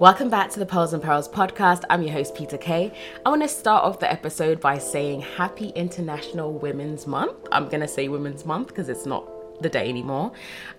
Welcome 0.00 0.28
back 0.28 0.50
to 0.50 0.58
the 0.58 0.66
Pearls 0.66 0.92
and 0.92 1.00
Perils 1.00 1.28
podcast. 1.28 1.84
I'm 1.88 2.02
your 2.02 2.10
host, 2.10 2.34
Peta-Kay. 2.34 2.92
I 3.24 3.28
want 3.28 3.42
to 3.42 3.48
start 3.48 3.84
off 3.84 4.00
the 4.00 4.10
episode 4.10 4.60
by 4.60 4.76
saying 4.76 5.20
Happy 5.20 5.68
International 5.68 6.52
Women's 6.52 7.06
Month. 7.06 7.46
I'm 7.52 7.68
going 7.68 7.80
to 7.80 7.86
say 7.86 8.08
Women's 8.08 8.44
Month 8.44 8.68
because 8.68 8.88
it's 8.88 9.06
not 9.06 9.24
the 9.60 9.68
day 9.68 9.88
anymore. 9.88 10.32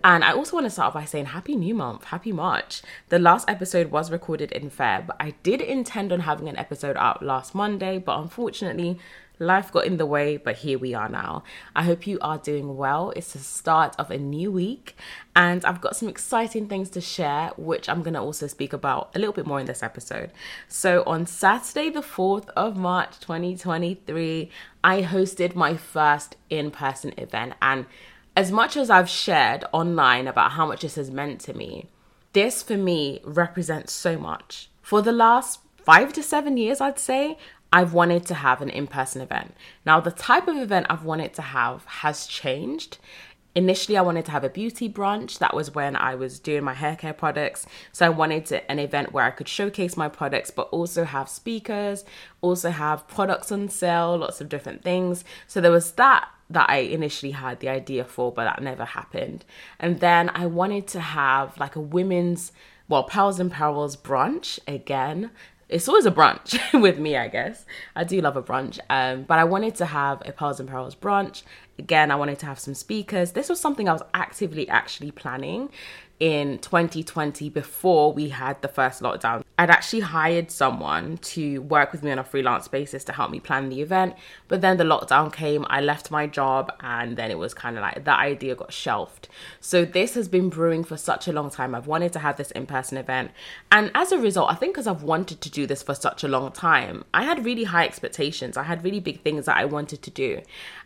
And 0.04 0.24
I 0.24 0.34
also 0.34 0.56
want 0.56 0.66
to 0.66 0.70
start 0.70 0.94
by 0.94 1.06
saying 1.06 1.28
Happy 1.28 1.56
New 1.56 1.74
Month, 1.74 2.06
Happy 2.06 2.32
March. 2.32 2.82
The 3.10 3.20
last 3.20 3.50
episode 3.50 3.92
was 3.92 4.12
recorded 4.12 4.52
in 4.52 4.70
Feb. 4.70 5.10
I 5.20 5.36
did 5.44 5.62
intend 5.62 6.12
on 6.12 6.22
having 6.22 6.50
an 6.50 6.58
episode 6.58 6.98
out 6.98 7.24
last 7.24 7.56
Monday, 7.56 7.98
but 7.98 8.20
unfortunately, 8.20 9.00
Life 9.40 9.72
got 9.72 9.86
in 9.86 9.98
the 9.98 10.06
way, 10.06 10.38
but 10.38 10.58
here 10.58 10.80
we 10.80 10.94
are 10.94 11.10
now. 11.10 11.44
I 11.76 11.84
hope 11.84 12.08
you 12.08 12.18
are 12.22 12.38
doing 12.38 12.78
well. 12.78 13.12
It's 13.16 13.34
the 13.34 13.40
start 13.40 13.94
of 14.00 14.10
a 14.10 14.18
new 14.18 14.52
week, 14.52 14.96
and 15.36 15.66
I've 15.66 15.82
got 15.82 15.98
some 15.98 16.08
exciting 16.08 16.70
things 16.70 16.90
to 16.92 17.02
share, 17.02 17.52
which 17.58 17.90
I'm 17.90 18.02
going 18.02 18.14
to 18.14 18.22
also 18.22 18.48
speak 18.48 18.72
about 18.72 19.14
a 19.14 19.20
little 19.20 19.34
bit 19.34 19.46
more 19.46 19.60
in 19.60 19.66
this 19.66 19.84
episode. 19.84 20.32
So, 20.70 21.04
on 21.06 21.26
Saturday, 21.26 21.90
the 21.90 22.02
4th 22.02 22.48
of 22.56 22.78
March 22.78 23.20
2023, 23.20 24.50
I 24.84 25.02
hosted 25.02 25.54
my 25.54 25.76
first 25.76 26.38
in 26.50 26.72
person 26.72 27.14
event. 27.18 27.56
And 27.62 27.88
as 28.36 28.52
much 28.52 28.76
as 28.76 28.90
I've 28.90 29.10
shared 29.10 29.64
online 29.72 30.28
about 30.28 30.52
how 30.52 30.66
much 30.66 30.82
this 30.82 30.96
has 30.96 31.10
meant 31.10 31.40
to 31.42 31.54
me, 31.54 31.88
this 32.34 32.62
for 32.62 32.76
me 32.76 33.22
represents 33.24 33.94
so 33.94 34.18
much. 34.18 34.70
For 34.82 35.02
the 35.02 35.14
last 35.14 35.62
five 35.78 36.12
to 36.14 36.24
seven 36.24 36.58
years, 36.58 36.82
I'd 36.82 37.00
say, 37.00 37.38
I've 37.72 37.94
wanted 37.94 38.26
to 38.28 38.34
have 38.36 38.62
an 38.62 38.70
in 38.70 38.88
person 38.88 39.22
event. 39.22 39.56
Now, 39.86 40.00
the 40.00 40.12
type 40.12 40.48
of 40.48 40.58
event 40.58 40.88
I've 40.90 41.06
wanted 41.06 41.34
to 41.36 41.42
have 41.42 41.86
has 41.86 42.28
changed. 42.28 42.98
Initially, 43.54 43.98
I 43.98 44.02
wanted 44.02 44.26
to 44.26 44.32
have 44.32 44.44
a 44.44 44.50
beauty 44.50 44.90
brunch. 44.90 45.40
That 45.40 45.54
was 45.54 45.74
when 45.74 45.96
I 45.96 46.16
was 46.16 46.40
doing 46.40 46.64
my 46.66 46.74
hair 46.74 46.98
care 46.98 47.14
products. 47.14 47.66
So, 47.94 48.06
I 48.06 48.10
wanted 48.10 48.46
to, 48.48 48.70
an 48.70 48.80
event 48.80 49.14
where 49.14 49.24
I 49.24 49.32
could 49.32 49.48
showcase 49.48 49.96
my 49.96 50.10
products, 50.10 50.52
but 50.52 50.68
also 50.70 51.06
have 51.06 51.30
speakers, 51.30 52.04
also 52.42 52.70
have 52.70 53.08
products 53.08 53.52
on 53.52 53.70
sale, 53.70 54.18
lots 54.18 54.42
of 54.42 54.50
different 54.50 54.84
things. 54.84 55.24
So, 55.48 55.62
there 55.62 55.72
was 55.72 55.92
that 55.94 56.30
that 56.50 56.70
I 56.70 56.78
initially 56.78 57.32
had 57.32 57.60
the 57.60 57.70
idea 57.70 58.04
for, 58.06 58.32
but 58.32 58.46
that 58.46 58.62
never 58.62 58.86
happened. 58.86 59.46
And 59.80 60.00
then 60.00 60.30
I 60.34 60.46
wanted 60.46 60.88
to 60.90 61.00
have 61.00 61.58
like 61.58 61.76
a 61.76 61.82
women's, 61.82 62.52
well, 62.88 63.04
Pearls 63.04 63.40
and 63.40 63.52
Perils 63.52 63.98
brunch 63.98 64.60
again 64.68 65.32
it's 65.68 65.88
always 65.88 66.06
a 66.06 66.12
brunch 66.12 66.60
with 66.82 67.00
me, 67.00 67.18
I 67.18 67.28
guess. 67.28 67.66
I 67.96 68.04
do 68.04 68.22
love 68.22 68.38
a 68.38 68.44
brunch. 68.44 68.80
Um, 68.90 69.24
but 69.24 69.40
I 69.40 69.44
wanted 69.44 69.76
to 69.76 69.86
have 69.86 70.22
a 70.26 70.32
Pearls 70.32 70.60
and 70.60 70.70
Perils 70.70 70.96
brunch. 70.96 71.44
Again, 71.80 72.12
I 72.12 72.16
wanted 72.16 72.40
to 72.40 72.46
have 72.46 72.60
some 72.60 72.76
speakers. 72.76 73.32
This 73.32 73.50
was 73.50 73.60
something 73.60 73.90
I 73.90 73.94
was 73.94 74.04
actively 74.14 74.70
actually 74.70 75.12
planning 75.12 75.70
in 76.20 76.60
2020 76.60 77.50
before 77.50 78.14
we 78.14 78.30
had 78.30 78.62
the 78.62 78.68
first 78.68 79.02
lockdown. 79.02 79.44
I'd 79.58 79.70
actually 79.70 80.02
hired 80.02 80.50
someone 80.52 81.18
to 81.18 81.62
work 81.64 81.92
with 81.92 82.04
me 82.04 82.12
on 82.12 82.20
a 82.20 82.24
freelance 82.24 82.68
basis 82.68 83.04
to 83.06 83.14
help 83.14 83.32
me 83.32 83.40
plan 83.40 83.70
the 83.70 83.82
event. 83.82 84.16
But 84.48 84.62
then 84.62 84.78
the 84.78 84.84
lockdown 84.84 85.32
came, 85.32 85.66
I 85.70 85.82
left 85.82 86.12
my 86.12 86.28
job, 86.28 86.74
and 86.80 87.18
then 87.18 87.32
it 87.32 87.38
was 87.38 87.54
kind 87.54 87.78
of 87.78 87.82
like 87.82 88.04
that 88.04 88.20
idea 88.20 88.56
got 88.56 88.72
shelved. 88.72 89.28
So 89.60 89.84
this 89.86 90.14
has 90.16 90.28
been 90.28 90.50
brewing 90.50 90.84
for 90.84 90.98
such 90.98 91.28
a 91.28 91.34
long 91.34 91.50
time. 91.50 91.76
I've 91.76 91.88
wanted 91.88 92.14
to 92.14 92.20
have 92.20 92.38
this 92.38 92.52
in 92.52 92.66
person 92.66 92.98
event. 92.98 93.32
And 93.72 93.92
as 93.94 94.12
a 94.12 94.18
result, 94.18 94.52
I 94.52 94.56
think 94.56 94.74
because 94.74 94.88
I've 94.88 95.04
wanted 95.04 95.42
to 95.42 95.50
do 95.50 95.66
this 95.66 95.84
for 95.84 95.96
such 95.96 96.24
a 96.24 96.28
long 96.28 96.52
time, 96.52 97.04
I 97.14 97.24
had 97.24 97.46
really 97.46 97.66
high 97.66 97.86
expectations. 97.86 98.58
I 98.58 98.64
had 98.64 98.84
really 98.84 99.00
big 99.00 99.22
things 99.22 99.46
that 99.46 99.58
I 99.58 99.66
wanted 99.66 100.02
to 100.04 100.12
do. 100.12 100.42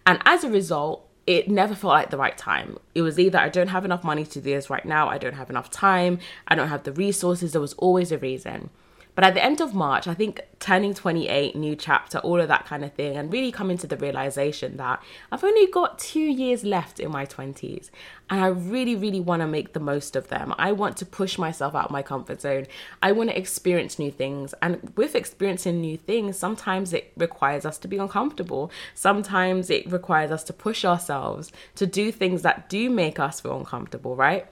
And 0.05 0.19
as 0.25 0.44
a 0.44 0.50
result, 0.50 1.08
it 1.30 1.47
never 1.47 1.75
felt 1.75 1.91
like 1.91 2.09
the 2.09 2.17
right 2.17 2.35
time. 2.35 2.80
It 2.95 3.03
was 3.03 3.19
either 3.19 3.38
I 3.38 3.49
don't 3.49 3.67
have 3.67 3.85
enough 3.85 4.03
money 4.03 4.25
to 4.25 4.41
do 4.41 4.49
this 4.49 4.67
right 4.67 4.83
now, 4.83 5.08
I 5.09 5.19
don't 5.19 5.35
have 5.35 5.52
enough 5.52 5.69
time, 5.69 6.17
I 6.47 6.55
don't 6.55 6.69
have 6.69 6.83
the 6.85 6.91
resources. 6.91 7.52
There 7.52 7.61
was 7.61 7.73
always 7.73 8.11
a 8.11 8.17
reason. 8.17 8.72
But 9.20 9.28
at 9.28 9.34
the 9.34 9.44
end 9.44 9.59
of 9.59 9.75
March, 9.75 10.08
I 10.08 10.14
think 10.14 10.39
turning 10.62 10.94
28, 10.94 11.53
new 11.53 11.75
chapter, 11.75 12.20
all 12.20 12.39
of 12.39 12.48
that 12.48 12.66
kind 12.66 12.86
of 12.86 12.94
thing, 12.94 13.17
and 13.17 13.34
really 13.34 13.52
coming 13.52 13.78
to 13.80 13.86
the 13.86 13.98
realization 13.98 14.78
that 14.78 15.03
I've 15.30 15.44
only 15.44 15.67
got 15.67 16.00
two 16.00 16.22
years 16.22 16.63
left 16.63 17.02
in 17.02 17.12
my 17.12 17.25
20s. 17.25 17.90
And 18.29 18.40
I 18.40 18.47
really, 18.47 18.96
really 18.96 19.19
want 19.19 19.41
to 19.41 19.46
make 19.46 19.74
the 19.74 19.81
most 19.81 20.16
of 20.16 20.29
them. 20.29 20.56
I 20.58 20.72
want 20.72 20.96
to 20.96 21.06
push 21.06 21.38
myself 21.38 21.75
out 21.75 21.88
of 21.88 21.91
my 21.91 22.02
comfort 22.02 22.40
zone. 22.40 22.68
I 23.03 23.12
want 23.12 23.29
to 23.29 23.38
experience 23.38 24.00
new 24.00 24.09
things. 24.09 24.53
And 24.62 24.94
with 24.96 25.16
experiencing 25.16 25.81
new 25.81 25.97
things, 25.97 26.38
sometimes 26.38 26.94
it 26.94 27.12
requires 27.18 27.66
us 27.66 27.78
to 27.79 27.90
be 27.90 27.97
uncomfortable. 27.97 28.72
Sometimes 28.96 29.69
it 29.69 29.91
requires 29.91 30.31
us 30.31 30.46
to 30.46 30.53
push 30.53 30.85
ourselves 30.85 31.52
to 31.75 31.85
do 31.85 32.13
things 32.13 32.41
that 32.44 32.69
do 32.69 32.90
make 32.90 33.19
us 33.19 33.41
feel 33.41 33.58
uncomfortable, 33.58 34.16
right? 34.16 34.47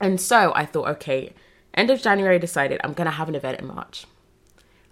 And 0.00 0.20
so 0.20 0.52
I 0.56 0.66
thought, 0.66 0.88
okay, 0.88 1.32
End 1.76 1.90
of 1.90 2.00
January, 2.00 2.38
decided 2.38 2.80
I'm 2.82 2.94
going 2.94 3.06
to 3.06 3.12
have 3.12 3.28
an 3.28 3.34
event 3.34 3.60
in 3.60 3.66
March. 3.66 4.06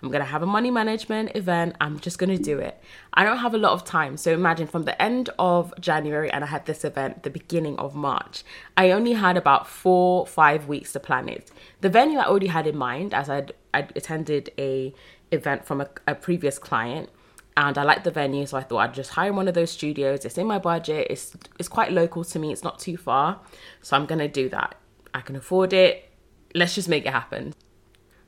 I'm 0.04 0.10
going 0.10 0.20
to 0.20 0.30
have 0.30 0.42
a 0.42 0.46
money 0.46 0.70
management 0.70 1.34
event. 1.34 1.76
I'm 1.80 1.98
just 1.98 2.18
going 2.18 2.36
to 2.36 2.42
do 2.42 2.58
it. 2.58 2.78
I 3.14 3.24
don't 3.24 3.38
have 3.38 3.54
a 3.54 3.58
lot 3.58 3.72
of 3.72 3.86
time. 3.86 4.18
So 4.18 4.32
imagine 4.34 4.66
from 4.66 4.82
the 4.82 5.00
end 5.00 5.30
of 5.38 5.72
January 5.80 6.30
and 6.30 6.44
I 6.44 6.48
had 6.48 6.66
this 6.66 6.84
event 6.84 7.22
the 7.22 7.30
beginning 7.30 7.78
of 7.78 7.94
March. 7.94 8.44
I 8.76 8.90
only 8.90 9.14
had 9.14 9.38
about 9.38 9.66
four, 9.66 10.26
five 10.26 10.68
weeks 10.68 10.92
to 10.92 11.00
plan 11.00 11.30
it. 11.30 11.50
The 11.80 11.88
venue 11.88 12.18
I 12.18 12.26
already 12.26 12.48
had 12.48 12.66
in 12.66 12.76
mind 12.76 13.14
as 13.14 13.30
I'd, 13.30 13.54
I'd 13.72 13.96
attended 13.96 14.52
a 14.58 14.92
event 15.32 15.64
from 15.64 15.80
a, 15.80 15.88
a 16.06 16.14
previous 16.14 16.58
client 16.58 17.08
and 17.56 17.78
I 17.78 17.84
liked 17.84 18.04
the 18.04 18.10
venue, 18.10 18.44
so 18.46 18.58
I 18.58 18.62
thought 18.62 18.78
I'd 18.78 18.94
just 18.94 19.12
hire 19.12 19.32
one 19.32 19.48
of 19.48 19.54
those 19.54 19.70
studios. 19.70 20.24
It's 20.24 20.36
in 20.36 20.46
my 20.46 20.58
budget. 20.58 21.06
It's 21.08 21.36
it's 21.56 21.68
quite 21.68 21.92
local 21.92 22.24
to 22.24 22.38
me. 22.40 22.50
It's 22.50 22.64
not 22.64 22.80
too 22.80 22.96
far, 22.96 23.40
so 23.80 23.96
I'm 23.96 24.06
gonna 24.06 24.26
do 24.26 24.48
that. 24.48 24.74
I 25.14 25.20
can 25.20 25.36
afford 25.36 25.72
it 25.72 26.10
let's 26.54 26.74
just 26.74 26.88
make 26.88 27.06
it 27.06 27.12
happen. 27.12 27.54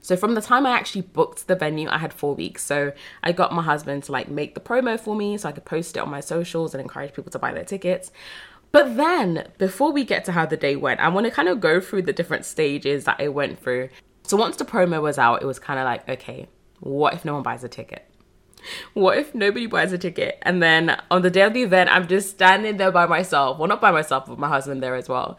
So 0.00 0.16
from 0.16 0.34
the 0.34 0.40
time 0.40 0.66
I 0.66 0.70
actually 0.70 1.02
booked 1.02 1.48
the 1.48 1.56
venue, 1.56 1.88
I 1.88 1.98
had 1.98 2.12
four 2.12 2.34
weeks. 2.34 2.62
So 2.62 2.92
I 3.24 3.32
got 3.32 3.52
my 3.52 3.62
husband 3.62 4.04
to 4.04 4.12
like 4.12 4.28
make 4.28 4.54
the 4.54 4.60
promo 4.60 5.00
for 5.00 5.16
me 5.16 5.36
so 5.36 5.48
I 5.48 5.52
could 5.52 5.64
post 5.64 5.96
it 5.96 6.00
on 6.00 6.10
my 6.10 6.20
socials 6.20 6.74
and 6.74 6.80
encourage 6.80 7.12
people 7.12 7.32
to 7.32 7.38
buy 7.38 7.52
their 7.52 7.64
tickets. 7.64 8.12
But 8.70 8.96
then 8.96 9.48
before 9.58 9.90
we 9.90 10.04
get 10.04 10.24
to 10.26 10.32
how 10.32 10.46
the 10.46 10.56
day 10.56 10.76
went, 10.76 11.00
I 11.00 11.08
want 11.08 11.26
to 11.26 11.32
kind 11.32 11.48
of 11.48 11.60
go 11.60 11.80
through 11.80 12.02
the 12.02 12.12
different 12.12 12.44
stages 12.44 13.04
that 13.04 13.16
I 13.18 13.28
went 13.28 13.58
through. 13.58 13.88
So 14.22 14.36
once 14.36 14.56
the 14.56 14.64
promo 14.64 15.02
was 15.02 15.18
out, 15.18 15.42
it 15.42 15.46
was 15.46 15.58
kind 15.58 15.80
of 15.80 15.84
like, 15.84 16.08
okay, 16.08 16.48
what 16.80 17.14
if 17.14 17.24
no 17.24 17.34
one 17.34 17.42
buys 17.42 17.64
a 17.64 17.68
ticket? 17.68 18.08
What 18.94 19.18
if 19.18 19.34
nobody 19.34 19.66
buys 19.66 19.92
a 19.92 19.98
ticket? 19.98 20.38
And 20.42 20.62
then 20.62 21.00
on 21.10 21.22
the 21.22 21.30
day 21.30 21.42
of 21.42 21.54
the 21.54 21.62
event, 21.62 21.90
I'm 21.90 22.06
just 22.06 22.30
standing 22.30 22.76
there 22.76 22.92
by 22.92 23.06
myself. 23.06 23.58
Well, 23.58 23.68
not 23.68 23.80
by 23.80 23.90
myself, 23.90 24.26
but 24.26 24.38
my 24.38 24.48
husband 24.48 24.82
there 24.82 24.94
as 24.94 25.08
well. 25.08 25.38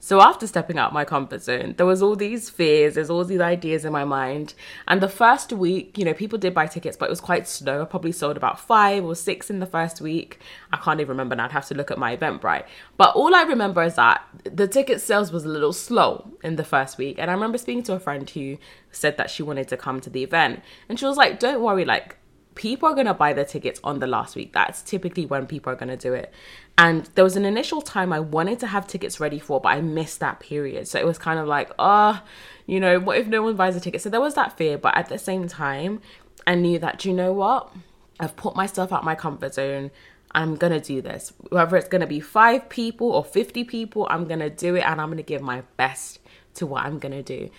So 0.00 0.20
after 0.20 0.46
stepping 0.46 0.78
out 0.78 0.92
my 0.92 1.04
comfort 1.04 1.42
zone, 1.42 1.74
there 1.76 1.84
was 1.84 2.02
all 2.02 2.14
these 2.14 2.48
fears, 2.48 2.94
there's 2.94 3.10
all 3.10 3.24
these 3.24 3.40
ideas 3.40 3.84
in 3.84 3.92
my 3.92 4.04
mind. 4.04 4.54
And 4.86 5.00
the 5.00 5.08
first 5.08 5.52
week, 5.52 5.98
you 5.98 6.04
know, 6.04 6.14
people 6.14 6.38
did 6.38 6.54
buy 6.54 6.66
tickets, 6.68 6.96
but 6.96 7.06
it 7.06 7.10
was 7.10 7.20
quite 7.20 7.48
slow. 7.48 7.82
I 7.82 7.84
probably 7.84 8.12
sold 8.12 8.36
about 8.36 8.60
five 8.60 9.04
or 9.04 9.16
six 9.16 9.50
in 9.50 9.58
the 9.58 9.66
first 9.66 10.00
week. 10.00 10.38
I 10.72 10.76
can't 10.76 11.00
even 11.00 11.10
remember 11.10 11.34
now. 11.34 11.46
I'd 11.46 11.52
have 11.52 11.66
to 11.66 11.74
look 11.74 11.90
at 11.90 11.98
my 11.98 12.16
Eventbrite. 12.16 12.66
But 12.96 13.16
all 13.16 13.34
I 13.34 13.42
remember 13.42 13.82
is 13.82 13.96
that 13.96 14.22
the 14.44 14.68
ticket 14.68 15.00
sales 15.00 15.32
was 15.32 15.44
a 15.44 15.48
little 15.48 15.72
slow 15.72 16.30
in 16.44 16.54
the 16.54 16.64
first 16.64 16.96
week. 16.96 17.16
And 17.18 17.28
I 17.28 17.34
remember 17.34 17.58
speaking 17.58 17.82
to 17.84 17.94
a 17.94 18.00
friend 18.00 18.30
who 18.30 18.56
said 18.92 19.16
that 19.16 19.30
she 19.30 19.42
wanted 19.42 19.66
to 19.68 19.76
come 19.76 20.00
to 20.02 20.10
the 20.10 20.22
event. 20.22 20.62
And 20.88 20.98
she 20.98 21.06
was 21.06 21.16
like, 21.16 21.40
don't 21.40 21.60
worry, 21.60 21.84
like 21.84 22.16
people 22.58 22.88
are 22.88 22.94
going 22.94 23.06
to 23.06 23.14
buy 23.14 23.32
their 23.32 23.44
tickets 23.44 23.80
on 23.84 24.00
the 24.00 24.06
last 24.06 24.34
week. 24.34 24.52
That's 24.52 24.82
typically 24.82 25.24
when 25.24 25.46
people 25.46 25.72
are 25.72 25.76
going 25.76 25.88
to 25.88 25.96
do 25.96 26.12
it. 26.12 26.34
And 26.76 27.06
there 27.14 27.22
was 27.24 27.36
an 27.36 27.44
initial 27.44 27.80
time 27.80 28.12
I 28.12 28.18
wanted 28.20 28.58
to 28.60 28.66
have 28.66 28.86
tickets 28.86 29.20
ready 29.20 29.38
for, 29.38 29.60
but 29.60 29.68
I 29.68 29.80
missed 29.80 30.18
that 30.20 30.40
period. 30.40 30.88
So 30.88 30.98
it 30.98 31.06
was 31.06 31.18
kind 31.18 31.38
of 31.38 31.46
like, 31.46 31.70
oh, 31.78 32.20
you 32.66 32.80
know, 32.80 32.98
what 32.98 33.16
if 33.16 33.28
no 33.28 33.42
one 33.42 33.54
buys 33.54 33.76
a 33.76 33.80
ticket? 33.80 34.02
So 34.02 34.10
there 34.10 34.20
was 34.20 34.34
that 34.34 34.56
fear. 34.58 34.76
But 34.76 34.96
at 34.96 35.08
the 35.08 35.18
same 35.18 35.46
time, 35.46 36.02
I 36.46 36.56
knew 36.56 36.80
that, 36.80 37.04
you 37.04 37.14
know 37.14 37.32
what? 37.32 37.72
I've 38.18 38.36
put 38.36 38.56
myself 38.56 38.92
out 38.92 39.04
my 39.04 39.14
comfort 39.14 39.54
zone. 39.54 39.92
I'm 40.32 40.56
going 40.56 40.72
to 40.72 40.80
do 40.80 41.00
this. 41.00 41.32
Whether 41.50 41.76
it's 41.76 41.88
going 41.88 42.00
to 42.00 42.08
be 42.08 42.20
five 42.20 42.68
people 42.68 43.12
or 43.12 43.24
50 43.24 43.64
people, 43.64 44.08
I'm 44.10 44.26
going 44.26 44.40
to 44.40 44.50
do 44.50 44.74
it 44.74 44.80
and 44.80 45.00
I'm 45.00 45.08
going 45.08 45.18
to 45.18 45.22
give 45.22 45.42
my 45.42 45.62
best 45.76 46.18
to 46.54 46.66
what 46.66 46.84
I'm 46.84 46.98
going 46.98 47.12
to 47.12 47.22
do. 47.22 47.50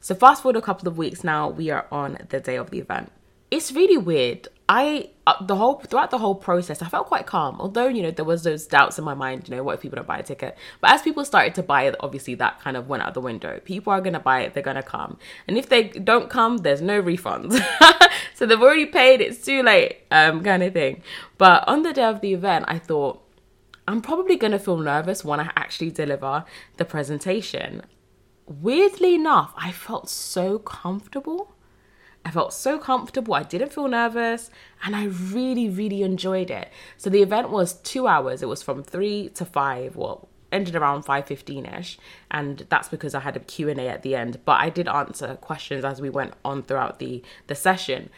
So, 0.00 0.14
fast 0.14 0.42
forward 0.42 0.56
a 0.56 0.62
couple 0.62 0.86
of 0.86 0.96
weeks 0.96 1.24
now, 1.24 1.48
we 1.48 1.70
are 1.70 1.86
on 1.90 2.18
the 2.28 2.38
day 2.38 2.56
of 2.56 2.70
the 2.70 2.78
event 2.78 3.10
it's 3.50 3.72
really 3.72 3.96
weird. 3.96 4.48
I 4.68 5.10
uh, 5.26 5.44
the 5.44 5.56
whole 5.56 5.78
throughout 5.80 6.10
the 6.10 6.18
whole 6.18 6.34
process, 6.34 6.80
I 6.80 6.88
felt 6.88 7.06
quite 7.06 7.26
calm. 7.26 7.60
Although 7.60 7.88
you 7.88 8.02
know 8.02 8.10
there 8.10 8.24
was 8.24 8.44
those 8.44 8.66
doubts 8.66 8.98
in 8.98 9.04
my 9.04 9.14
mind. 9.14 9.48
You 9.48 9.56
know, 9.56 9.62
what 9.62 9.74
if 9.74 9.80
people 9.82 9.96
don't 9.96 10.06
buy 10.06 10.18
a 10.18 10.22
ticket? 10.22 10.56
But 10.80 10.90
as 10.90 11.02
people 11.02 11.24
started 11.24 11.54
to 11.56 11.62
buy 11.62 11.82
it, 11.82 11.96
obviously 12.00 12.34
that 12.36 12.60
kind 12.60 12.76
of 12.76 12.88
went 12.88 13.02
out 13.02 13.14
the 13.14 13.20
window. 13.20 13.60
People 13.64 13.92
are 13.92 14.00
gonna 14.00 14.20
buy 14.20 14.40
it. 14.40 14.54
They're 14.54 14.62
gonna 14.62 14.82
come, 14.82 15.18
and 15.46 15.58
if 15.58 15.68
they 15.68 15.88
don't 15.88 16.30
come, 16.30 16.58
there's 16.58 16.80
no 16.80 17.02
refunds. 17.02 17.62
so 18.34 18.46
they've 18.46 18.60
already 18.60 18.86
paid. 18.86 19.20
It's 19.20 19.44
too 19.44 19.62
late, 19.62 19.98
um, 20.10 20.42
kind 20.42 20.62
of 20.62 20.72
thing. 20.72 21.02
But 21.36 21.68
on 21.68 21.82
the 21.82 21.92
day 21.92 22.04
of 22.04 22.22
the 22.22 22.32
event, 22.32 22.64
I 22.66 22.78
thought 22.78 23.22
I'm 23.86 24.00
probably 24.00 24.36
gonna 24.36 24.58
feel 24.58 24.78
nervous 24.78 25.24
when 25.24 25.40
I 25.40 25.50
actually 25.56 25.90
deliver 25.90 26.44
the 26.78 26.86
presentation. 26.86 27.82
Weirdly 28.46 29.14
enough, 29.14 29.52
I 29.56 29.72
felt 29.72 30.08
so 30.08 30.58
comfortable 30.58 31.53
I 32.24 32.30
felt 32.30 32.52
so 32.52 32.78
comfortable. 32.78 33.34
I 33.34 33.42
didn't 33.42 33.72
feel 33.72 33.86
nervous 33.86 34.50
and 34.82 34.96
I 34.96 35.04
really, 35.04 35.68
really 35.68 36.02
enjoyed 36.02 36.50
it. 36.50 36.70
So 36.96 37.10
the 37.10 37.22
event 37.22 37.50
was 37.50 37.74
two 37.74 38.06
hours. 38.06 38.42
It 38.42 38.48
was 38.48 38.62
from 38.62 38.82
three 38.82 39.28
to 39.30 39.44
five. 39.44 39.96
Well, 39.96 40.28
ended 40.50 40.76
around 40.76 41.04
5.15ish 41.04 41.98
and 42.30 42.64
that's 42.68 42.88
because 42.88 43.12
i 43.12 43.18
had 43.18 43.36
a 43.36 43.40
q&a 43.40 43.88
at 43.88 44.02
the 44.02 44.14
end 44.14 44.38
but 44.44 44.60
i 44.60 44.70
did 44.70 44.86
answer 44.86 45.34
questions 45.40 45.84
as 45.84 46.00
we 46.00 46.08
went 46.08 46.32
on 46.44 46.62
throughout 46.62 47.00
the 47.00 47.20
the 47.48 47.56
session 47.56 48.08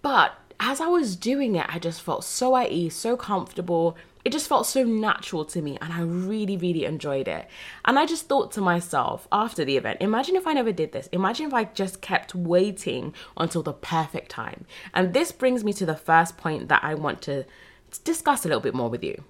but 0.00 0.32
as 0.58 0.80
i 0.80 0.86
was 0.86 1.16
doing 1.16 1.54
it 1.54 1.66
i 1.68 1.78
just 1.78 2.00
felt 2.00 2.24
so 2.24 2.56
at 2.56 2.72
ease 2.72 2.96
so 2.96 3.14
comfortable 3.14 3.94
it 4.26 4.32
just 4.32 4.48
felt 4.48 4.66
so 4.66 4.82
natural 4.82 5.44
to 5.44 5.62
me 5.62 5.78
and 5.80 5.92
I 5.92 6.00
really, 6.00 6.56
really 6.56 6.84
enjoyed 6.84 7.28
it. 7.28 7.46
And 7.84 7.96
I 7.96 8.06
just 8.06 8.26
thought 8.26 8.50
to 8.52 8.60
myself 8.60 9.28
after 9.30 9.64
the 9.64 9.76
event, 9.76 9.98
imagine 10.00 10.34
if 10.34 10.48
I 10.48 10.52
never 10.52 10.72
did 10.72 10.90
this. 10.90 11.08
Imagine 11.12 11.46
if 11.46 11.54
I 11.54 11.62
just 11.62 12.00
kept 12.00 12.34
waiting 12.34 13.14
until 13.36 13.62
the 13.62 13.72
perfect 13.72 14.32
time. 14.32 14.66
And 14.92 15.14
this 15.14 15.30
brings 15.30 15.62
me 15.62 15.72
to 15.74 15.86
the 15.86 15.94
first 15.94 16.36
point 16.36 16.66
that 16.66 16.82
I 16.82 16.94
want 16.94 17.22
to 17.22 17.44
discuss 18.02 18.44
a 18.44 18.48
little 18.48 18.60
bit 18.60 18.74
more 18.74 18.90
with 18.90 19.04
you. 19.04 19.22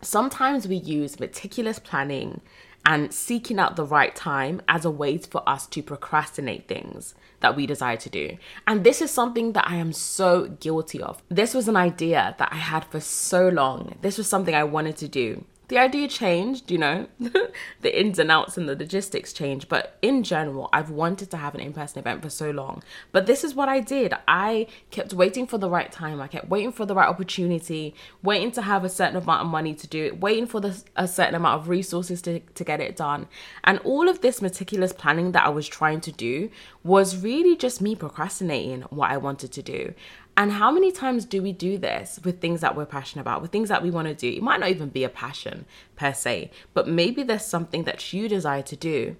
Sometimes 0.00 0.68
we 0.68 0.76
use 0.76 1.18
meticulous 1.18 1.78
planning 1.78 2.40
and 2.86 3.12
seeking 3.12 3.58
out 3.58 3.76
the 3.76 3.84
right 3.84 4.14
time 4.14 4.62
as 4.68 4.84
a 4.84 4.90
way 4.90 5.18
for 5.18 5.46
us 5.46 5.66
to 5.66 5.82
procrastinate 5.82 6.68
things 6.68 7.14
that 7.40 7.56
we 7.56 7.66
desire 7.66 7.96
to 7.96 8.08
do. 8.08 8.38
And 8.66 8.84
this 8.84 9.02
is 9.02 9.10
something 9.10 9.52
that 9.52 9.68
I 9.68 9.76
am 9.76 9.92
so 9.92 10.48
guilty 10.48 11.02
of. 11.02 11.22
This 11.28 11.52
was 11.52 11.68
an 11.68 11.76
idea 11.76 12.34
that 12.38 12.50
I 12.52 12.56
had 12.56 12.84
for 12.84 13.00
so 13.00 13.48
long. 13.48 13.98
This 14.00 14.16
was 14.16 14.26
something 14.28 14.54
I 14.54 14.64
wanted 14.64 14.96
to 14.98 15.08
do 15.08 15.44
the 15.68 15.78
idea 15.78 16.08
changed, 16.08 16.70
you 16.70 16.78
know, 16.78 17.06
the 17.80 18.00
ins 18.00 18.18
and 18.18 18.30
outs 18.30 18.56
and 18.56 18.68
the 18.68 18.74
logistics 18.74 19.34
changed. 19.34 19.68
But 19.68 19.98
in 20.00 20.22
general, 20.22 20.70
I've 20.72 20.90
wanted 20.90 21.30
to 21.30 21.36
have 21.36 21.54
an 21.54 21.60
in 21.60 21.74
person 21.74 21.98
event 21.98 22.22
for 22.22 22.30
so 22.30 22.50
long. 22.50 22.82
But 23.12 23.26
this 23.26 23.44
is 23.44 23.54
what 23.54 23.68
I 23.68 23.80
did. 23.80 24.14
I 24.26 24.66
kept 24.90 25.12
waiting 25.12 25.46
for 25.46 25.58
the 25.58 25.68
right 25.68 25.92
time. 25.92 26.20
I 26.20 26.26
kept 26.26 26.48
waiting 26.48 26.72
for 26.72 26.86
the 26.86 26.94
right 26.94 27.08
opportunity, 27.08 27.94
waiting 28.22 28.50
to 28.52 28.62
have 28.62 28.82
a 28.82 28.88
certain 28.88 29.16
amount 29.16 29.42
of 29.42 29.48
money 29.48 29.74
to 29.74 29.86
do 29.86 30.06
it, 30.06 30.20
waiting 30.20 30.46
for 30.46 30.60
the, 30.60 30.82
a 30.96 31.06
certain 31.06 31.34
amount 31.34 31.60
of 31.60 31.68
resources 31.68 32.22
to, 32.22 32.40
to 32.40 32.64
get 32.64 32.80
it 32.80 32.96
done. 32.96 33.28
And 33.64 33.78
all 33.80 34.08
of 34.08 34.22
this 34.22 34.40
meticulous 34.40 34.94
planning 34.94 35.32
that 35.32 35.44
I 35.44 35.50
was 35.50 35.68
trying 35.68 36.00
to 36.02 36.12
do 36.12 36.50
was 36.82 37.22
really 37.22 37.56
just 37.56 37.82
me 37.82 37.94
procrastinating 37.94 38.82
what 38.90 39.10
I 39.10 39.18
wanted 39.18 39.52
to 39.52 39.62
do. 39.62 39.92
And 40.38 40.52
how 40.52 40.70
many 40.70 40.92
times 40.92 41.24
do 41.24 41.42
we 41.42 41.50
do 41.50 41.78
this 41.78 42.20
with 42.22 42.40
things 42.40 42.60
that 42.60 42.76
we're 42.76 42.86
passionate 42.86 43.22
about, 43.22 43.42
with 43.42 43.50
things 43.50 43.68
that 43.70 43.82
we 43.82 43.90
want 43.90 44.06
to 44.06 44.14
do? 44.14 44.28
It 44.28 44.42
might 44.42 44.60
not 44.60 44.68
even 44.68 44.88
be 44.88 45.02
a 45.02 45.08
passion 45.08 45.66
per 45.96 46.14
se, 46.14 46.52
but 46.74 46.86
maybe 46.86 47.24
there's 47.24 47.44
something 47.44 47.82
that 47.82 48.12
you 48.12 48.28
desire 48.28 48.62
to 48.62 48.76
do, 48.76 49.16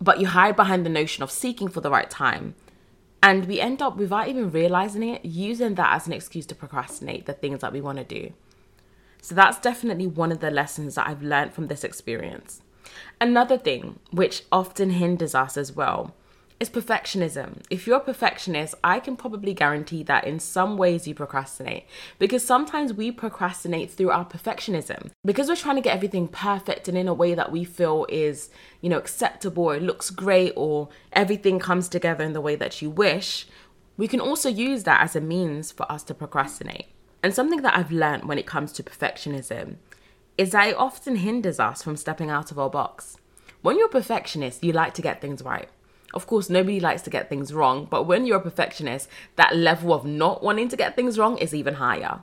but 0.00 0.18
you 0.18 0.28
hide 0.28 0.56
behind 0.56 0.86
the 0.86 0.90
notion 0.90 1.22
of 1.22 1.30
seeking 1.30 1.68
for 1.68 1.82
the 1.82 1.90
right 1.90 2.08
time. 2.08 2.54
And 3.22 3.44
we 3.44 3.60
end 3.60 3.82
up, 3.82 3.98
without 3.98 4.28
even 4.28 4.50
realizing 4.50 5.02
it, 5.02 5.26
using 5.26 5.74
that 5.74 5.92
as 5.92 6.06
an 6.06 6.14
excuse 6.14 6.46
to 6.46 6.54
procrastinate 6.54 7.26
the 7.26 7.34
things 7.34 7.60
that 7.60 7.74
we 7.74 7.82
want 7.82 7.98
to 7.98 8.04
do. 8.04 8.32
So 9.20 9.34
that's 9.34 9.60
definitely 9.60 10.06
one 10.06 10.32
of 10.32 10.40
the 10.40 10.50
lessons 10.50 10.94
that 10.94 11.06
I've 11.06 11.22
learned 11.22 11.52
from 11.52 11.66
this 11.66 11.84
experience. 11.84 12.62
Another 13.20 13.58
thing, 13.58 13.98
which 14.10 14.44
often 14.50 14.88
hinders 14.88 15.34
us 15.34 15.58
as 15.58 15.70
well, 15.76 16.14
is 16.62 16.70
perfectionism. 16.70 17.60
If 17.70 17.88
you're 17.88 17.96
a 17.96 18.00
perfectionist, 18.00 18.76
I 18.84 19.00
can 19.00 19.16
probably 19.16 19.52
guarantee 19.52 20.04
that 20.04 20.28
in 20.28 20.38
some 20.38 20.78
ways 20.78 21.08
you 21.08 21.14
procrastinate 21.14 21.86
because 22.20 22.46
sometimes 22.46 22.94
we 22.94 23.10
procrastinate 23.10 23.90
through 23.90 24.12
our 24.12 24.24
perfectionism 24.24 25.10
because 25.24 25.48
we're 25.48 25.56
trying 25.56 25.74
to 25.74 25.82
get 25.82 25.96
everything 25.96 26.28
perfect 26.28 26.86
and 26.86 26.96
in 26.96 27.08
a 27.08 27.14
way 27.14 27.34
that 27.34 27.50
we 27.50 27.64
feel 27.64 28.06
is, 28.08 28.48
you 28.80 28.88
know, 28.88 28.96
acceptable 28.96 29.64
or 29.64 29.74
it 29.74 29.82
looks 29.82 30.08
great 30.10 30.52
or 30.54 30.88
everything 31.12 31.58
comes 31.58 31.88
together 31.88 32.22
in 32.22 32.32
the 32.32 32.40
way 32.40 32.54
that 32.54 32.80
you 32.80 32.88
wish. 32.88 33.48
We 33.96 34.06
can 34.06 34.20
also 34.20 34.48
use 34.48 34.84
that 34.84 35.02
as 35.02 35.16
a 35.16 35.20
means 35.20 35.72
for 35.72 35.90
us 35.90 36.04
to 36.04 36.14
procrastinate. 36.14 36.86
And 37.24 37.34
something 37.34 37.62
that 37.62 37.76
I've 37.76 37.90
learned 37.90 38.26
when 38.26 38.38
it 38.38 38.46
comes 38.46 38.70
to 38.74 38.84
perfectionism 38.84 39.78
is 40.38 40.52
that 40.52 40.68
it 40.68 40.76
often 40.76 41.16
hinders 41.16 41.58
us 41.58 41.82
from 41.82 41.96
stepping 41.96 42.30
out 42.30 42.52
of 42.52 42.58
our 42.60 42.70
box. 42.70 43.16
When 43.62 43.76
you're 43.76 43.86
a 43.86 43.90
perfectionist, 43.90 44.62
you 44.62 44.72
like 44.72 44.94
to 44.94 45.02
get 45.02 45.20
things 45.20 45.42
right. 45.42 45.68
Of 46.14 46.26
course, 46.26 46.50
nobody 46.50 46.80
likes 46.80 47.02
to 47.02 47.10
get 47.10 47.28
things 47.28 47.52
wrong, 47.52 47.86
but 47.88 48.04
when 48.04 48.26
you're 48.26 48.38
a 48.38 48.42
perfectionist, 48.42 49.08
that 49.36 49.56
level 49.56 49.94
of 49.94 50.04
not 50.04 50.42
wanting 50.42 50.68
to 50.68 50.76
get 50.76 50.94
things 50.94 51.18
wrong 51.18 51.38
is 51.38 51.54
even 51.54 51.74
higher. 51.74 52.20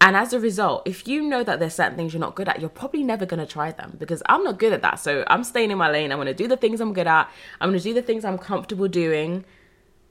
And 0.00 0.14
as 0.14 0.32
a 0.32 0.40
result, 0.40 0.82
if 0.86 1.08
you 1.08 1.22
know 1.22 1.42
that 1.42 1.58
there's 1.58 1.74
certain 1.74 1.96
things 1.96 2.12
you're 2.12 2.20
not 2.20 2.34
good 2.34 2.48
at, 2.48 2.60
you're 2.60 2.68
probably 2.68 3.02
never 3.02 3.24
going 3.24 3.40
to 3.40 3.46
try 3.46 3.72
them 3.72 3.96
because 3.98 4.22
I'm 4.26 4.44
not 4.44 4.58
good 4.58 4.72
at 4.72 4.82
that. 4.82 5.00
So 5.00 5.24
I'm 5.26 5.42
staying 5.42 5.70
in 5.70 5.78
my 5.78 5.90
lane. 5.90 6.12
I'm 6.12 6.18
going 6.18 6.26
to 6.26 6.34
do 6.34 6.46
the 6.46 6.56
things 6.56 6.80
I'm 6.80 6.92
good 6.92 7.06
at. 7.06 7.30
I'm 7.60 7.70
going 7.70 7.78
to 7.78 7.82
do 7.82 7.94
the 7.94 8.02
things 8.02 8.24
I'm 8.24 8.36
comfortable 8.36 8.88
doing. 8.88 9.44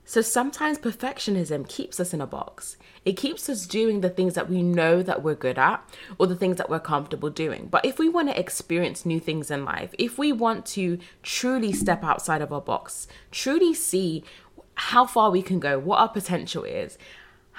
So 0.08 0.22
sometimes 0.22 0.78
perfectionism 0.78 1.68
keeps 1.68 2.00
us 2.00 2.14
in 2.14 2.22
a 2.22 2.28
box. 2.28 2.78
It 3.06 3.18
keeps 3.18 3.50
us 3.50 3.66
doing 3.66 4.02
the 4.02 4.10
things 4.10 4.36
that 4.36 4.48
we 4.48 4.62
know 4.62 5.02
that 5.02 5.24
we're 5.24 5.34
good 5.34 5.58
at 5.58 5.84
or 6.20 6.28
the 6.28 6.36
things 6.36 6.58
that 6.58 6.70
we're 6.70 6.80
comfortable 6.80 7.32
doing. 7.32 7.68
But 7.72 7.86
if 7.86 7.98
we 7.98 8.08
want 8.08 8.30
to 8.30 8.40
experience 8.40 9.04
new 9.04 9.20
things 9.20 9.50
in 9.50 9.66
life, 9.66 9.96
if 9.98 10.20
we 10.20 10.32
want 10.32 10.68
to 10.68 11.00
truly 11.24 11.74
step 11.74 12.04
outside 12.04 12.44
of 12.44 12.54
our 12.54 12.62
box, 12.62 13.08
truly 13.32 13.74
see 13.74 14.24
how 14.76 15.08
far 15.08 15.32
we 15.32 15.42
can 15.42 15.60
go, 15.60 15.80
what 15.80 16.00
our 16.00 16.10
potential 16.10 16.64
is, 16.64 17.00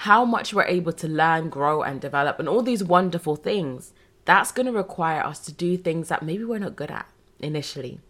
how 0.00 0.24
much 0.24 0.54
we're 0.54 0.64
able 0.66 0.92
to 0.92 1.08
learn, 1.08 1.48
grow, 1.48 1.82
and 1.82 2.00
develop, 2.00 2.38
and 2.38 2.48
all 2.48 2.62
these 2.62 2.84
wonderful 2.84 3.34
things, 3.34 3.92
that's 4.24 4.52
going 4.52 4.66
to 4.66 4.72
require 4.72 5.22
us 5.22 5.40
to 5.40 5.52
do 5.52 5.76
things 5.76 6.08
that 6.08 6.22
maybe 6.22 6.44
we're 6.44 6.58
not 6.58 6.76
good 6.76 6.92
at 6.92 7.08
initially. 7.40 8.00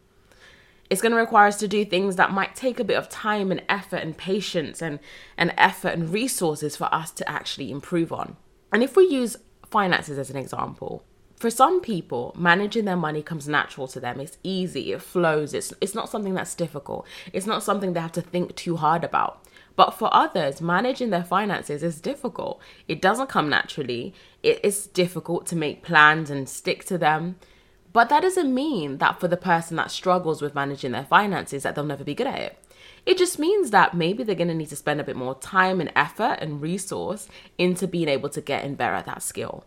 It's 0.88 1.00
going 1.00 1.12
to 1.12 1.18
require 1.18 1.48
us 1.48 1.58
to 1.58 1.68
do 1.68 1.84
things 1.84 2.16
that 2.16 2.32
might 2.32 2.54
take 2.54 2.78
a 2.78 2.84
bit 2.84 2.96
of 2.96 3.08
time 3.08 3.50
and 3.50 3.62
effort 3.68 3.98
and 3.98 4.16
patience 4.16 4.80
and, 4.80 4.98
and 5.36 5.52
effort 5.56 5.88
and 5.88 6.12
resources 6.12 6.76
for 6.76 6.92
us 6.94 7.10
to 7.12 7.28
actually 7.28 7.70
improve 7.70 8.12
on. 8.12 8.36
And 8.72 8.82
if 8.82 8.96
we 8.96 9.06
use 9.06 9.36
finances 9.70 10.18
as 10.18 10.30
an 10.30 10.36
example, 10.36 11.04
for 11.36 11.50
some 11.50 11.80
people, 11.82 12.34
managing 12.38 12.86
their 12.86 12.96
money 12.96 13.22
comes 13.22 13.46
natural 13.46 13.86
to 13.88 14.00
them. 14.00 14.20
It's 14.20 14.38
easy, 14.42 14.92
it 14.92 15.02
flows. 15.02 15.52
It's 15.52 15.72
it's 15.82 15.94
not 15.94 16.08
something 16.08 16.34
that's 16.34 16.54
difficult. 16.54 17.06
It's 17.32 17.46
not 17.46 17.62
something 17.62 17.92
they 17.92 18.00
have 18.00 18.12
to 18.12 18.22
think 18.22 18.56
too 18.56 18.76
hard 18.76 19.04
about. 19.04 19.42
But 19.76 19.90
for 19.90 20.08
others, 20.14 20.62
managing 20.62 21.10
their 21.10 21.24
finances 21.24 21.82
is 21.82 22.00
difficult. 22.00 22.60
It 22.88 23.02
doesn't 23.02 23.28
come 23.28 23.50
naturally. 23.50 24.14
It 24.42 24.60
is 24.64 24.86
difficult 24.86 25.46
to 25.48 25.56
make 25.56 25.82
plans 25.82 26.30
and 26.30 26.48
stick 26.48 26.84
to 26.86 26.96
them. 26.96 27.36
But 27.96 28.10
that 28.10 28.20
doesn't 28.20 28.52
mean 28.52 28.98
that 28.98 29.20
for 29.20 29.26
the 29.26 29.38
person 29.38 29.78
that 29.78 29.90
struggles 29.90 30.42
with 30.42 30.54
managing 30.54 30.92
their 30.92 31.06
finances 31.06 31.62
that 31.62 31.74
they'll 31.74 31.82
never 31.82 32.04
be 32.04 32.14
good 32.14 32.26
at 32.26 32.38
it. 32.38 32.58
It 33.06 33.16
just 33.16 33.38
means 33.38 33.70
that 33.70 33.94
maybe 33.94 34.22
they're 34.22 34.34
going 34.34 34.48
to 34.48 34.54
need 34.54 34.68
to 34.68 34.76
spend 34.76 35.00
a 35.00 35.04
bit 35.04 35.16
more 35.16 35.34
time 35.36 35.80
and 35.80 35.90
effort 35.96 36.36
and 36.42 36.60
resource 36.60 37.26
into 37.56 37.88
being 37.88 38.10
able 38.10 38.28
to 38.28 38.42
get 38.42 38.66
in 38.66 38.74
better 38.74 38.92
at 38.92 39.06
that 39.06 39.22
skill. 39.22 39.64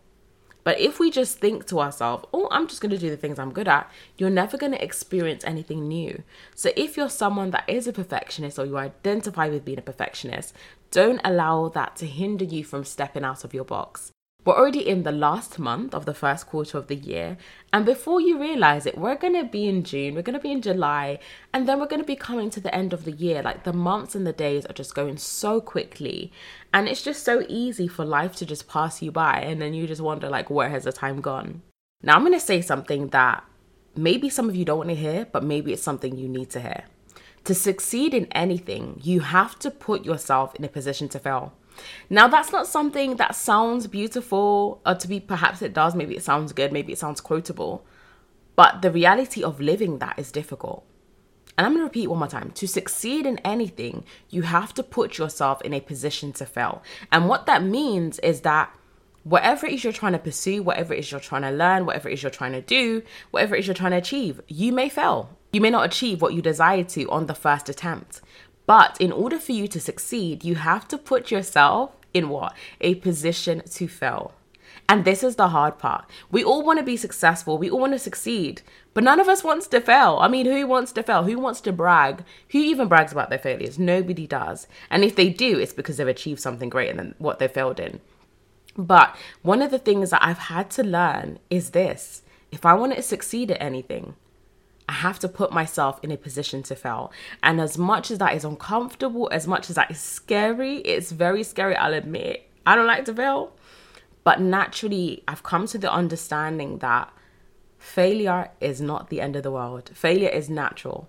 But 0.63 0.79
if 0.79 0.99
we 0.99 1.09
just 1.09 1.39
think 1.39 1.65
to 1.69 1.79
ourselves, 1.79 2.25
oh, 2.31 2.47
I'm 2.51 2.67
just 2.67 2.81
going 2.81 2.91
to 2.91 2.99
do 2.99 3.09
the 3.09 3.17
things 3.17 3.39
I'm 3.39 3.51
good 3.51 3.67
at, 3.67 3.89
you're 4.19 4.29
never 4.29 4.57
going 4.57 4.73
to 4.73 4.83
experience 4.83 5.43
anything 5.43 5.87
new. 5.87 6.21
So 6.53 6.69
if 6.75 6.97
you're 6.97 7.09
someone 7.09 7.49
that 7.49 7.67
is 7.67 7.87
a 7.87 7.93
perfectionist 7.93 8.59
or 8.59 8.65
you 8.67 8.77
identify 8.77 9.49
with 9.49 9.65
being 9.65 9.79
a 9.79 9.81
perfectionist, 9.81 10.53
don't 10.91 11.19
allow 11.23 11.69
that 11.69 11.95
to 11.95 12.05
hinder 12.05 12.45
you 12.45 12.63
from 12.63 12.85
stepping 12.85 13.23
out 13.23 13.43
of 13.43 13.55
your 13.55 13.65
box. 13.65 14.11
We're 14.49 14.57
already 14.57 14.89
in 14.89 15.03
the 15.03 15.11
last 15.11 15.59
month 15.59 15.93
of 15.93 16.07
the 16.07 16.13
first 16.15 16.47
quarter 16.47 16.79
of 16.79 16.87
the 16.87 16.95
year. 16.95 17.37
And 17.71 17.85
before 17.85 18.19
you 18.19 18.41
realize 18.41 18.87
it, 18.87 18.97
we're 18.97 19.13
going 19.13 19.35
to 19.35 19.43
be 19.43 19.67
in 19.67 19.83
June, 19.83 20.15
we're 20.15 20.23
going 20.23 20.39
to 20.39 20.41
be 20.41 20.51
in 20.51 20.63
July, 20.63 21.19
and 21.53 21.69
then 21.69 21.79
we're 21.79 21.85
going 21.85 22.01
to 22.01 22.07
be 22.07 22.15
coming 22.15 22.49
to 22.49 22.59
the 22.59 22.73
end 22.73 22.91
of 22.91 23.05
the 23.05 23.11
year. 23.11 23.43
Like 23.43 23.63
the 23.63 23.73
months 23.73 24.15
and 24.15 24.25
the 24.25 24.33
days 24.33 24.65
are 24.65 24.73
just 24.73 24.95
going 24.95 25.17
so 25.17 25.61
quickly. 25.61 26.31
And 26.73 26.89
it's 26.89 27.03
just 27.03 27.23
so 27.23 27.45
easy 27.47 27.87
for 27.87 28.03
life 28.03 28.35
to 28.37 28.45
just 28.47 28.67
pass 28.67 29.03
you 29.03 29.11
by. 29.11 29.39
And 29.41 29.61
then 29.61 29.75
you 29.75 29.85
just 29.85 30.01
wonder, 30.01 30.27
like, 30.29 30.49
where 30.49 30.69
has 30.69 30.85
the 30.85 30.91
time 30.91 31.21
gone? 31.21 31.61
Now, 32.01 32.15
I'm 32.15 32.21
going 32.21 32.33
to 32.33 32.39
say 32.39 32.61
something 32.61 33.09
that 33.09 33.43
maybe 33.95 34.29
some 34.29 34.49
of 34.49 34.55
you 34.55 34.65
don't 34.65 34.79
want 34.79 34.89
to 34.89 34.95
hear, 34.95 35.27
but 35.31 35.43
maybe 35.43 35.73
it's 35.73 35.83
something 35.83 36.17
you 36.17 36.27
need 36.27 36.49
to 36.49 36.59
hear. 36.59 36.85
To 37.43 37.53
succeed 37.53 38.15
in 38.15 38.25
anything, 38.31 38.99
you 39.03 39.19
have 39.19 39.59
to 39.59 39.69
put 39.69 40.05
yourself 40.05 40.55
in 40.55 40.65
a 40.65 40.69
position 40.69 41.07
to 41.09 41.19
fail. 41.19 41.53
Now, 42.09 42.27
that's 42.27 42.51
not 42.51 42.67
something 42.67 43.15
that 43.17 43.35
sounds 43.35 43.87
beautiful, 43.87 44.81
or 44.85 44.95
to 44.95 45.07
be 45.07 45.19
perhaps 45.19 45.61
it 45.61 45.73
does, 45.73 45.95
maybe 45.95 46.15
it 46.15 46.23
sounds 46.23 46.53
good, 46.53 46.71
maybe 46.71 46.93
it 46.93 46.99
sounds 46.99 47.21
quotable, 47.21 47.85
but 48.55 48.81
the 48.81 48.91
reality 48.91 49.43
of 49.43 49.59
living 49.59 49.99
that 49.99 50.17
is 50.17 50.31
difficult. 50.31 50.85
And 51.57 51.65
I'm 51.65 51.73
going 51.73 51.81
to 51.81 51.85
repeat 51.85 52.07
one 52.07 52.19
more 52.19 52.27
time. 52.29 52.51
To 52.51 52.67
succeed 52.67 53.25
in 53.25 53.37
anything, 53.39 54.05
you 54.29 54.43
have 54.43 54.73
to 54.75 54.83
put 54.83 55.17
yourself 55.17 55.61
in 55.61 55.73
a 55.73 55.81
position 55.81 56.31
to 56.33 56.45
fail. 56.45 56.81
And 57.11 57.27
what 57.27 57.47
that 57.47 57.63
means 57.63 58.17
is 58.19 58.41
that 58.41 58.73
whatever 59.23 59.67
it 59.67 59.73
is 59.73 59.83
you're 59.83 59.91
trying 59.91 60.13
to 60.13 60.19
pursue, 60.19 60.63
whatever 60.63 60.93
it 60.93 60.99
is 60.99 61.11
you're 61.11 61.19
trying 61.19 61.41
to 61.41 61.51
learn, 61.51 61.85
whatever 61.85 62.07
it 62.07 62.13
is 62.13 62.23
you're 62.23 62.29
trying 62.29 62.53
to 62.53 62.61
do, 62.61 63.03
whatever 63.31 63.55
it 63.55 63.59
is 63.59 63.67
you're 63.67 63.73
trying 63.73 63.91
to 63.91 63.97
achieve, 63.97 64.41
you 64.47 64.71
may 64.71 64.87
fail. 64.87 65.37
You 65.51 65.59
may 65.59 65.69
not 65.69 65.85
achieve 65.85 66.21
what 66.21 66.33
you 66.33 66.41
desire 66.41 66.83
to 66.85 67.09
on 67.09 67.25
the 67.25 67.35
first 67.35 67.67
attempt. 67.67 68.21
But 68.69 69.01
in 69.01 69.11
order 69.11 69.39
for 69.39 69.51
you 69.51 69.67
to 69.67 69.79
succeed, 69.79 70.43
you 70.43 70.53
have 70.53 70.87
to 70.89 70.97
put 70.99 71.31
yourself 71.31 71.89
in 72.13 72.29
what? 72.29 72.53
A 72.81 72.93
position 72.93 73.63
to 73.65 73.87
fail. 73.87 74.35
And 74.87 75.05
this 75.05 75.23
is 75.23 75.37
the 75.37 75.47
hard 75.47 75.79
part. 75.79 76.05
We 76.29 76.43
all 76.43 76.63
want 76.63 76.77
to 76.77 76.85
be 76.85 76.95
successful. 76.95 77.57
We 77.57 77.71
all 77.71 77.79
want 77.79 77.93
to 77.93 77.97
succeed. 77.97 78.61
But 78.93 79.03
none 79.03 79.19
of 79.19 79.27
us 79.27 79.43
wants 79.43 79.65
to 79.69 79.81
fail. 79.81 80.19
I 80.21 80.27
mean, 80.27 80.45
who 80.45 80.67
wants 80.67 80.91
to 80.91 81.01
fail? 81.01 81.23
Who 81.23 81.39
wants 81.39 81.61
to 81.61 81.71
brag? 81.71 82.23
Who 82.51 82.59
even 82.59 82.87
brags 82.87 83.11
about 83.11 83.31
their 83.31 83.39
failures? 83.39 83.79
Nobody 83.79 84.27
does. 84.27 84.67
And 84.91 85.03
if 85.03 85.15
they 85.15 85.29
do, 85.29 85.57
it's 85.57 85.73
because 85.73 85.97
they've 85.97 86.07
achieved 86.07 86.39
something 86.39 86.69
greater 86.69 86.95
than 86.95 87.15
what 87.17 87.39
they 87.39 87.47
failed 87.47 87.79
in. 87.79 88.01
But 88.77 89.15
one 89.41 89.63
of 89.63 89.71
the 89.71 89.79
things 89.79 90.11
that 90.11 90.23
I've 90.23 90.45
had 90.53 90.69
to 90.77 90.83
learn 90.83 91.39
is 91.49 91.71
this 91.71 92.21
if 92.51 92.67
I 92.67 92.75
want 92.75 92.95
to 92.95 93.01
succeed 93.01 93.49
at 93.49 93.59
anything, 93.59 94.13
I 94.89 94.93
have 94.93 95.19
to 95.19 95.29
put 95.29 95.51
myself 95.51 95.99
in 96.01 96.09
a 96.09 96.17
position 96.17 96.63
to 96.63 96.75
fail. 96.75 97.11
And 97.43 97.61
as 97.61 97.77
much 97.77 98.09
as 98.09 98.17
that 98.17 98.33
is 98.33 98.43
uncomfortable, 98.43 99.29
as 99.31 99.45
much 99.45 99.69
as 99.69 99.75
that 99.75 99.91
is 99.91 99.99
scary, 99.99 100.77
it's 100.77 101.11
very 101.11 101.43
scary, 101.43 101.75
I'll 101.75 101.93
admit. 101.93 102.49
I 102.65 102.75
don't 102.75 102.87
like 102.87 103.05
to 103.05 103.13
fail. 103.13 103.51
But 104.23 104.41
naturally, 104.41 105.23
I've 105.27 105.43
come 105.43 105.67
to 105.67 105.77
the 105.77 105.93
understanding 105.93 106.79
that 106.79 107.13
failure 107.77 108.49
is 108.59 108.81
not 108.81 109.11
the 109.11 109.21
end 109.21 109.35
of 109.35 109.43
the 109.43 109.51
world. 109.51 109.91
Failure 109.93 110.29
is 110.29 110.49
natural. 110.49 111.07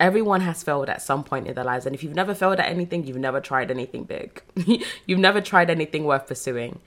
Everyone 0.00 0.40
has 0.40 0.62
failed 0.62 0.88
at 0.88 1.02
some 1.02 1.22
point 1.22 1.48
in 1.48 1.54
their 1.54 1.64
lives. 1.64 1.84
And 1.84 1.94
if 1.94 2.02
you've 2.02 2.16
never 2.16 2.34
failed 2.34 2.60
at 2.60 2.70
anything, 2.70 3.06
you've 3.06 3.18
never 3.18 3.42
tried 3.42 3.70
anything 3.70 4.04
big. 4.04 4.42
you've 5.04 5.18
never 5.18 5.42
tried 5.42 5.68
anything 5.68 6.04
worth 6.04 6.28
pursuing. 6.28 6.80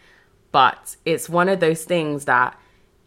But 0.52 0.96
it's 1.06 1.30
one 1.30 1.50
of 1.50 1.60
those 1.60 1.86
things 1.86 2.26
that 2.26 2.60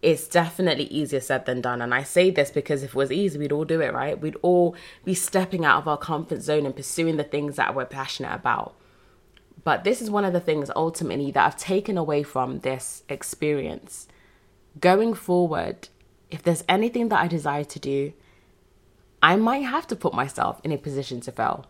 it's 0.03 0.29
definitely 0.29 0.85
easier 0.85 1.21
said 1.21 1.47
than 1.47 1.61
done. 1.61 1.81
And 1.81 1.95
I 1.95 2.03
say 2.03 2.31
this 2.31 2.51
because 2.51 2.83
if 2.83 2.91
it 2.91 2.97
was 2.97 3.11
easy, 3.11 3.39
we'd 3.39 3.53
all 3.53 3.65
do 3.65 3.81
it, 3.81 3.93
right? 3.93 4.21
We'd 4.21 4.37
all 4.43 4.77
be 5.05 5.15
stepping 5.15 5.65
out 5.65 5.79
of 5.79 5.89
our 5.89 5.97
comfort 5.97 6.43
zone 6.43 6.67
and 6.67 6.77
pursuing 6.77 7.17
the 7.17 7.25
things 7.25 7.57
that 7.57 7.75
we're 7.75 7.87
passionate 7.87 8.35
about. 8.35 8.75
But 9.65 9.85
this 9.85 10.01
is 10.01 10.11
one 10.11 10.25
of 10.25 10.33
the 10.33 10.41
things 10.41 10.71
ultimately 10.77 11.31
that 11.33 11.45
I've 11.45 11.57
taken 11.57 11.99
away 11.99 12.23
from 12.23 12.61
this 12.61 13.03
experience. 13.09 14.07
Going 14.79 15.15
forward, 15.15 15.89
if 16.31 16.43
there's 16.43 16.63
anything 16.69 17.09
that 17.09 17.21
I 17.21 17.27
desire 17.27 17.65
to 17.65 17.79
do, 17.81 18.13
I 19.23 19.37
might 19.37 19.65
have 19.65 19.87
to 19.89 19.97
put 19.97 20.15
myself 20.15 20.61
in 20.63 20.73
a 20.73 20.79
position 20.79 21.21
to 21.23 21.33
fail. 21.33 21.67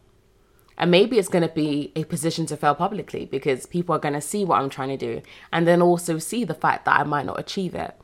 And 0.76 0.90
maybe 0.90 1.18
it's 1.18 1.28
going 1.28 1.46
to 1.46 1.54
be 1.54 1.92
a 1.96 2.04
position 2.04 2.44
to 2.46 2.56
fail 2.56 2.74
publicly 2.74 3.24
because 3.24 3.64
people 3.64 3.94
are 3.94 4.00
going 4.00 4.14
to 4.14 4.20
see 4.20 4.44
what 4.44 4.60
I'm 4.60 4.68
trying 4.68 4.90
to 4.90 4.96
do 4.98 5.22
and 5.50 5.66
then 5.66 5.80
also 5.80 6.18
see 6.18 6.44
the 6.44 6.52
fact 6.52 6.84
that 6.84 7.00
I 7.00 7.04
might 7.04 7.24
not 7.24 7.40
achieve 7.40 7.74
it. 7.74 7.94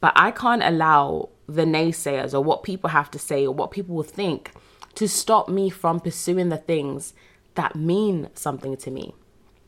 But 0.00 0.12
I 0.16 0.30
can't 0.30 0.62
allow 0.62 1.30
the 1.48 1.62
naysayers 1.62 2.34
or 2.34 2.42
what 2.42 2.62
people 2.62 2.90
have 2.90 3.10
to 3.12 3.18
say 3.18 3.46
or 3.46 3.54
what 3.54 3.70
people 3.70 3.94
will 3.94 4.02
think 4.02 4.52
to 4.94 5.08
stop 5.08 5.48
me 5.48 5.70
from 5.70 6.00
pursuing 6.00 6.48
the 6.48 6.56
things 6.56 7.14
that 7.54 7.76
mean 7.76 8.28
something 8.34 8.76
to 8.78 8.90
me. 8.90 9.14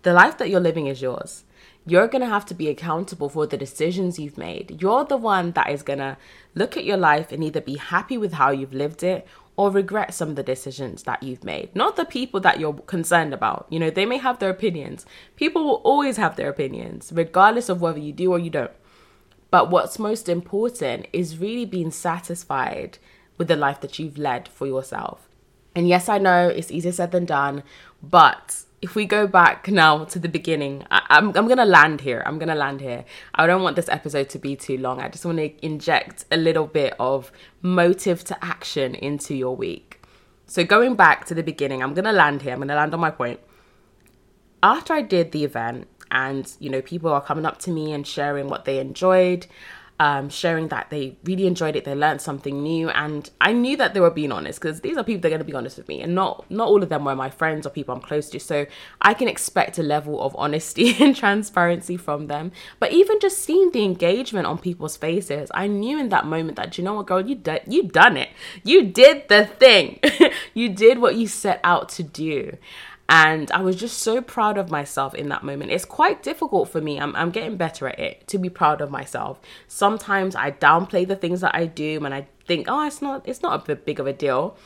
The 0.02 0.12
life 0.12 0.38
that 0.38 0.48
you're 0.48 0.60
living 0.60 0.86
is 0.86 1.02
yours. 1.02 1.44
You're 1.84 2.08
going 2.08 2.22
to 2.22 2.28
have 2.28 2.46
to 2.46 2.54
be 2.54 2.68
accountable 2.68 3.28
for 3.28 3.46
the 3.46 3.56
decisions 3.56 4.18
you've 4.18 4.38
made. 4.38 4.80
You're 4.82 5.04
the 5.04 5.16
one 5.16 5.52
that 5.52 5.70
is 5.70 5.82
going 5.82 6.00
to 6.00 6.16
look 6.54 6.76
at 6.76 6.84
your 6.84 6.96
life 6.96 7.30
and 7.32 7.44
either 7.44 7.60
be 7.60 7.76
happy 7.76 8.18
with 8.18 8.34
how 8.34 8.50
you've 8.50 8.74
lived 8.74 9.02
it 9.02 9.26
or 9.56 9.70
regret 9.70 10.12
some 10.12 10.30
of 10.30 10.36
the 10.36 10.42
decisions 10.42 11.04
that 11.04 11.22
you've 11.22 11.44
made. 11.44 11.74
Not 11.74 11.96
the 11.96 12.04
people 12.04 12.40
that 12.40 12.60
you're 12.60 12.74
concerned 12.74 13.32
about. 13.32 13.66
You 13.70 13.78
know, 13.78 13.90
they 13.90 14.04
may 14.04 14.18
have 14.18 14.38
their 14.38 14.50
opinions. 14.50 15.06
People 15.36 15.64
will 15.64 15.82
always 15.84 16.16
have 16.18 16.36
their 16.36 16.50
opinions, 16.50 17.10
regardless 17.14 17.68
of 17.68 17.80
whether 17.80 17.98
you 17.98 18.12
do 18.12 18.32
or 18.32 18.38
you 18.38 18.50
don't. 18.50 18.72
But 19.50 19.70
what's 19.70 19.98
most 19.98 20.28
important 20.28 21.06
is 21.12 21.38
really 21.38 21.64
being 21.64 21.90
satisfied 21.90 22.98
with 23.38 23.48
the 23.48 23.56
life 23.56 23.80
that 23.80 23.98
you've 23.98 24.18
led 24.18 24.48
for 24.48 24.66
yourself. 24.66 25.28
And 25.74 25.88
yes, 25.88 26.08
I 26.08 26.18
know 26.18 26.48
it's 26.48 26.70
easier 26.70 26.92
said 26.92 27.12
than 27.12 27.26
done, 27.26 27.62
but 28.02 28.64
if 28.82 28.94
we 28.94 29.04
go 29.04 29.26
back 29.26 29.68
now 29.68 30.04
to 30.04 30.18
the 30.18 30.28
beginning, 30.28 30.84
I, 30.90 30.98
am 31.10 31.28
I'm, 31.30 31.36
I'm 31.36 31.48
gonna 31.48 31.64
land 31.66 32.00
here. 32.00 32.22
I'm 32.24 32.38
gonna 32.38 32.54
land 32.54 32.80
here. 32.80 33.04
I 33.34 33.46
don't 33.46 33.62
want 33.62 33.76
this 33.76 33.88
episode 33.88 34.28
to 34.30 34.38
be 34.38 34.56
too 34.56 34.78
long. 34.78 35.00
I 35.00 35.08
just 35.08 35.24
want 35.24 35.38
to 35.38 35.64
inject 35.64 36.24
a 36.30 36.36
little 36.36 36.66
bit 36.66 36.94
of 36.98 37.32
motive 37.62 38.24
to 38.24 38.44
action 38.44 38.94
into 38.94 39.34
your 39.34 39.56
week. 39.56 40.02
So 40.46 40.64
going 40.64 40.94
back 40.94 41.26
to 41.26 41.34
the 41.34 41.42
beginning, 41.42 41.82
I'm 41.82 41.94
gonna 41.94 42.12
land 42.12 42.42
here. 42.42 42.52
I'm 42.52 42.60
gonna 42.60 42.74
land 42.74 42.94
on 42.94 43.00
my 43.00 43.10
point. 43.10 43.40
After 44.62 44.94
I 44.94 45.02
did 45.02 45.32
the 45.32 45.44
event, 45.44 45.88
and 46.16 46.54
you 46.58 46.70
know 46.70 46.80
people 46.80 47.12
are 47.12 47.20
coming 47.20 47.44
up 47.44 47.58
to 47.58 47.70
me 47.70 47.92
and 47.92 48.06
sharing 48.06 48.48
what 48.48 48.64
they 48.64 48.78
enjoyed 48.78 49.46
um, 49.98 50.28
sharing 50.28 50.68
that 50.68 50.90
they 50.90 51.16
really 51.24 51.46
enjoyed 51.46 51.74
it 51.74 51.84
they 51.84 51.94
learned 51.94 52.20
something 52.20 52.62
new 52.62 52.90
and 52.90 53.30
i 53.40 53.52
knew 53.52 53.76
that 53.78 53.94
they 53.94 54.00
were 54.00 54.10
being 54.10 54.32
honest 54.32 54.60
because 54.60 54.80
these 54.82 54.96
are 54.96 55.04
people 55.04 55.22
that 55.22 55.28
are 55.28 55.30
going 55.30 55.38
to 55.40 55.44
be 55.44 55.54
honest 55.54 55.78
with 55.78 55.88
me 55.88 56.02
and 56.02 56.14
not 56.14 56.50
not 56.50 56.68
all 56.68 56.82
of 56.82 56.90
them 56.90 57.04
were 57.04 57.16
my 57.16 57.30
friends 57.30 57.66
or 57.66 57.70
people 57.70 57.94
i'm 57.94 58.00
close 58.00 58.28
to 58.28 58.38
so 58.38 58.66
i 59.00 59.14
can 59.14 59.26
expect 59.26 59.78
a 59.78 59.82
level 59.82 60.20
of 60.20 60.34
honesty 60.36 60.94
and 61.02 61.16
transparency 61.16 61.96
from 61.96 62.26
them. 62.26 62.52
But 62.78 62.92
even 62.92 63.20
just 63.20 63.38
seeing 63.38 63.70
the 63.70 63.84
engagement 63.84 64.46
on 64.46 64.58
people's 64.58 64.96
faces 64.96 65.50
i 65.54 65.66
knew 65.66 65.98
in 65.98 66.10
that 66.10 66.26
moment 66.26 66.56
that 66.56 66.76
you 66.76 66.84
know 66.84 66.94
what 66.94 67.06
girl? 67.06 67.26
You 67.26 67.36
did 67.36 67.62
you 67.66 67.84
done 67.84 68.16
it. 68.16 68.28
You 68.64 68.84
did 68.84 69.28
the 69.28 69.46
thing. 69.46 70.00
You 70.54 70.70
did 70.70 70.98
what 70.98 71.16
you 71.16 71.26
set 71.26 71.60
out 71.64 71.88
to 71.90 72.02
do 72.02 72.56
and 73.08 73.50
I 73.52 73.60
was 73.60 73.76
just 73.76 73.98
so 73.98 74.20
proud 74.20 74.58
of 74.58 74.70
myself 74.70 75.14
in 75.14 75.28
that 75.28 75.44
moment. 75.44 75.70
It's 75.70 75.84
quite 75.84 76.22
difficult 76.22 76.68
for 76.68 76.80
me. 76.80 76.98
I'm, 76.98 77.14
I'm 77.14 77.30
getting 77.30 77.56
better 77.56 77.88
at 77.88 77.98
it 77.98 78.26
to 78.28 78.38
be 78.38 78.50
proud 78.50 78.80
of 78.80 78.90
myself. 78.90 79.40
Sometimes 79.68 80.34
I 80.34 80.50
downplay 80.50 81.06
the 81.06 81.16
things 81.16 81.40
that 81.40 81.54
I 81.54 81.66
do 81.66 82.04
and 82.04 82.12
I 82.12 82.26
think, 82.46 82.66
oh, 82.68 82.86
it's 82.86 83.00
not 83.00 83.26
it's 83.28 83.42
not 83.42 83.68
a 83.68 83.76
big 83.76 84.00
of 84.00 84.06
a 84.06 84.12
deal. 84.12 84.56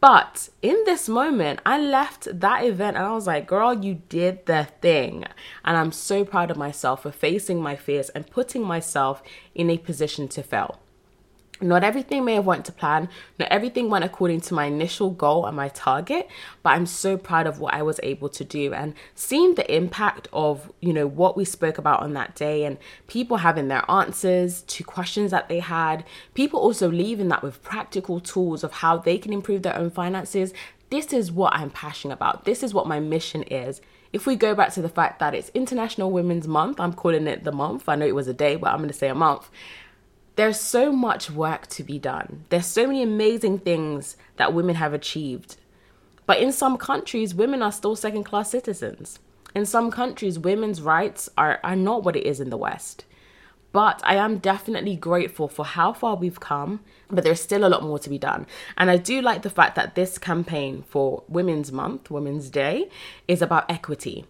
But 0.00 0.50
in 0.60 0.82
this 0.84 1.08
moment, 1.08 1.60
I 1.64 1.78
left 1.80 2.28
that 2.40 2.62
event 2.64 2.96
and 2.98 3.06
I 3.06 3.14
was 3.14 3.26
like, 3.26 3.46
girl, 3.46 3.72
you 3.72 4.02
did 4.10 4.44
the 4.44 4.68
thing. 4.82 5.24
And 5.64 5.78
I'm 5.78 5.92
so 5.92 6.26
proud 6.26 6.50
of 6.50 6.58
myself 6.58 7.04
for 7.04 7.10
facing 7.10 7.62
my 7.62 7.74
fears 7.74 8.10
and 8.10 8.30
putting 8.30 8.62
myself 8.62 9.22
in 9.54 9.70
a 9.70 9.78
position 9.78 10.28
to 10.28 10.42
fail. 10.42 10.78
Not 11.64 11.82
everything 11.82 12.26
may 12.26 12.34
have 12.34 12.44
went 12.44 12.66
to 12.66 12.72
plan. 12.72 13.08
Not 13.38 13.48
everything 13.48 13.88
went 13.88 14.04
according 14.04 14.42
to 14.42 14.54
my 14.54 14.66
initial 14.66 15.10
goal 15.10 15.46
and 15.46 15.56
my 15.56 15.68
target, 15.68 16.28
but 16.62 16.70
I'm 16.70 16.84
so 16.84 17.16
proud 17.16 17.46
of 17.46 17.58
what 17.58 17.72
I 17.72 17.80
was 17.80 17.98
able 18.02 18.28
to 18.28 18.44
do 18.44 18.74
and 18.74 18.92
seeing 19.14 19.54
the 19.54 19.74
impact 19.74 20.28
of, 20.30 20.70
you 20.80 20.92
know, 20.92 21.06
what 21.06 21.38
we 21.38 21.46
spoke 21.46 21.78
about 21.78 22.00
on 22.00 22.12
that 22.12 22.34
day 22.34 22.64
and 22.64 22.76
people 23.06 23.38
having 23.38 23.68
their 23.68 23.90
answers 23.90 24.60
to 24.62 24.84
questions 24.84 25.30
that 25.30 25.48
they 25.48 25.60
had, 25.60 26.04
people 26.34 26.60
also 26.60 26.90
leaving 26.90 27.28
that 27.28 27.42
with 27.42 27.62
practical 27.62 28.20
tools 28.20 28.62
of 28.62 28.72
how 28.72 28.98
they 28.98 29.16
can 29.16 29.32
improve 29.32 29.62
their 29.62 29.78
own 29.78 29.88
finances. 29.88 30.52
This 30.90 31.14
is 31.14 31.32
what 31.32 31.54
I'm 31.54 31.70
passionate 31.70 32.14
about. 32.14 32.44
This 32.44 32.62
is 32.62 32.74
what 32.74 32.86
my 32.86 33.00
mission 33.00 33.42
is 33.44 33.80
if 34.12 34.28
we 34.28 34.36
go 34.36 34.54
back 34.54 34.72
to 34.72 34.80
the 34.80 34.88
fact 34.88 35.18
that 35.18 35.34
it's 35.34 35.50
International 35.54 36.08
Women's 36.08 36.46
Month, 36.46 36.78
I'm 36.78 36.92
calling 36.92 37.26
it 37.26 37.42
the 37.42 37.50
month. 37.50 37.88
I 37.88 37.96
know 37.96 38.06
it 38.06 38.14
was 38.14 38.28
a 38.28 38.32
day, 38.32 38.54
but 38.54 38.70
I'm 38.70 38.78
going 38.78 38.88
to 38.88 38.94
say 38.94 39.08
a 39.08 39.14
month 39.14 39.50
there's 40.36 40.58
so 40.58 40.90
much 40.90 41.30
work 41.30 41.66
to 41.68 41.84
be 41.84 41.98
done. 41.98 42.44
There's 42.48 42.66
so 42.66 42.86
many 42.86 43.02
amazing 43.02 43.58
things 43.58 44.16
that 44.36 44.52
women 44.52 44.74
have 44.76 44.92
achieved. 44.92 45.56
But 46.26 46.38
in 46.38 46.52
some 46.52 46.76
countries, 46.76 47.34
women 47.34 47.62
are 47.62 47.72
still 47.72 47.96
second 47.96 48.24
class 48.24 48.50
citizens. 48.50 49.20
In 49.54 49.66
some 49.66 49.90
countries, 49.90 50.38
women's 50.38 50.82
rights 50.82 51.28
are, 51.38 51.60
are 51.62 51.76
not 51.76 52.02
what 52.02 52.16
it 52.16 52.26
is 52.26 52.40
in 52.40 52.50
the 52.50 52.56
West. 52.56 53.04
But 53.70 54.00
I 54.04 54.16
am 54.16 54.38
definitely 54.38 54.96
grateful 54.96 55.48
for 55.48 55.64
how 55.64 55.92
far 55.92 56.16
we've 56.16 56.40
come, 56.40 56.80
but 57.08 57.24
there's 57.24 57.40
still 57.40 57.64
a 57.64 57.68
lot 57.68 57.82
more 57.82 57.98
to 57.98 58.10
be 58.10 58.18
done. 58.18 58.46
And 58.76 58.90
I 58.90 58.96
do 58.96 59.20
like 59.20 59.42
the 59.42 59.50
fact 59.50 59.74
that 59.76 59.94
this 59.94 60.16
campaign 60.16 60.84
for 60.88 61.24
Women's 61.28 61.72
Month, 61.72 62.10
Women's 62.10 62.50
Day, 62.50 62.88
is 63.26 63.42
about 63.42 63.70
equity 63.70 64.26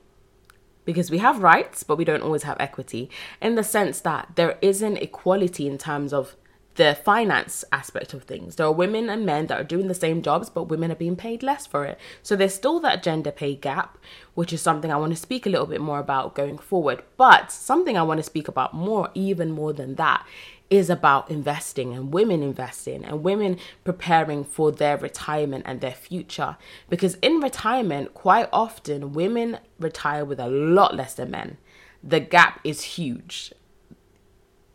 because 0.85 1.11
we 1.11 1.19
have 1.19 1.43
rights, 1.43 1.83
but 1.83 1.99
we 1.99 2.05
don't 2.05 2.23
always 2.23 2.43
have 2.45 2.57
equity 2.61 3.11
in 3.41 3.55
the 3.55 3.65
sense 3.65 4.01
that 4.01 4.29
there 4.35 4.59
isn't 4.61 4.99
equality 4.99 5.67
in 5.67 5.79
terms 5.79 6.13
of 6.13 6.37
the 6.77 6.95
finance 7.05 7.65
aspect 7.73 8.15
of 8.15 8.25
things. 8.25 8.57
There 8.57 8.67
are 8.67 8.73
women 8.73 9.09
and 9.09 9.25
men 9.25 9.47
that 9.47 9.61
are 9.61 9.65
doing 9.65 9.89
the 9.89 9.95
same 9.95 10.23
jobs, 10.23 10.51
but 10.51 10.65
women 10.65 10.91
are 10.91 10.97
being 10.97 11.17
paid 11.17 11.43
less 11.43 11.67
for 11.67 11.85
it. 11.85 11.99
So 12.23 12.35
there's 12.35 12.55
still 12.55 12.81
that 12.81 13.03
gender 13.03 13.31
pay 13.31 13.55
gap, 13.55 13.97
which 14.35 14.53
is 14.53 14.61
something 14.61 14.91
I 14.91 14.97
want 14.97 15.13
to 15.13 15.21
speak 15.21 15.47
a 15.47 15.51
little 15.51 15.67
bit 15.67 15.81
more 15.81 16.01
about 16.01 16.35
going 16.35 16.59
forward. 16.59 17.03
But 17.17 17.53
something 17.53 17.97
I 17.97 18.03
want 18.03 18.19
to 18.19 18.25
speak 18.25 18.49
about 18.49 18.75
more, 18.75 19.11
even 19.15 19.53
more 19.53 19.73
than 19.73 19.95
that, 19.97 20.27
is 20.75 20.91
about 20.91 21.31
investing 21.31 21.95
and 21.95 22.13
women 22.13 22.43
investing 22.43 23.05
and 23.05 23.23
women 23.23 23.59
preparing 23.85 24.45
for 24.45 24.73
their 24.73 24.97
retirement 24.97 25.65
and 25.67 25.81
their 25.81 25.93
future. 25.93 26.57
Because 26.89 27.15
in 27.17 27.41
retirement, 27.41 28.15
quite 28.15 28.49
often 28.53 29.13
women 29.13 29.59
retire 29.79 30.25
with 30.25 30.41
a 30.41 30.49
lot 30.49 30.95
less 30.95 31.15
than 31.15 31.31
men. 31.31 31.59
The 32.03 32.21
gap 32.21 32.61
is 32.65 32.83
huge. 32.83 33.53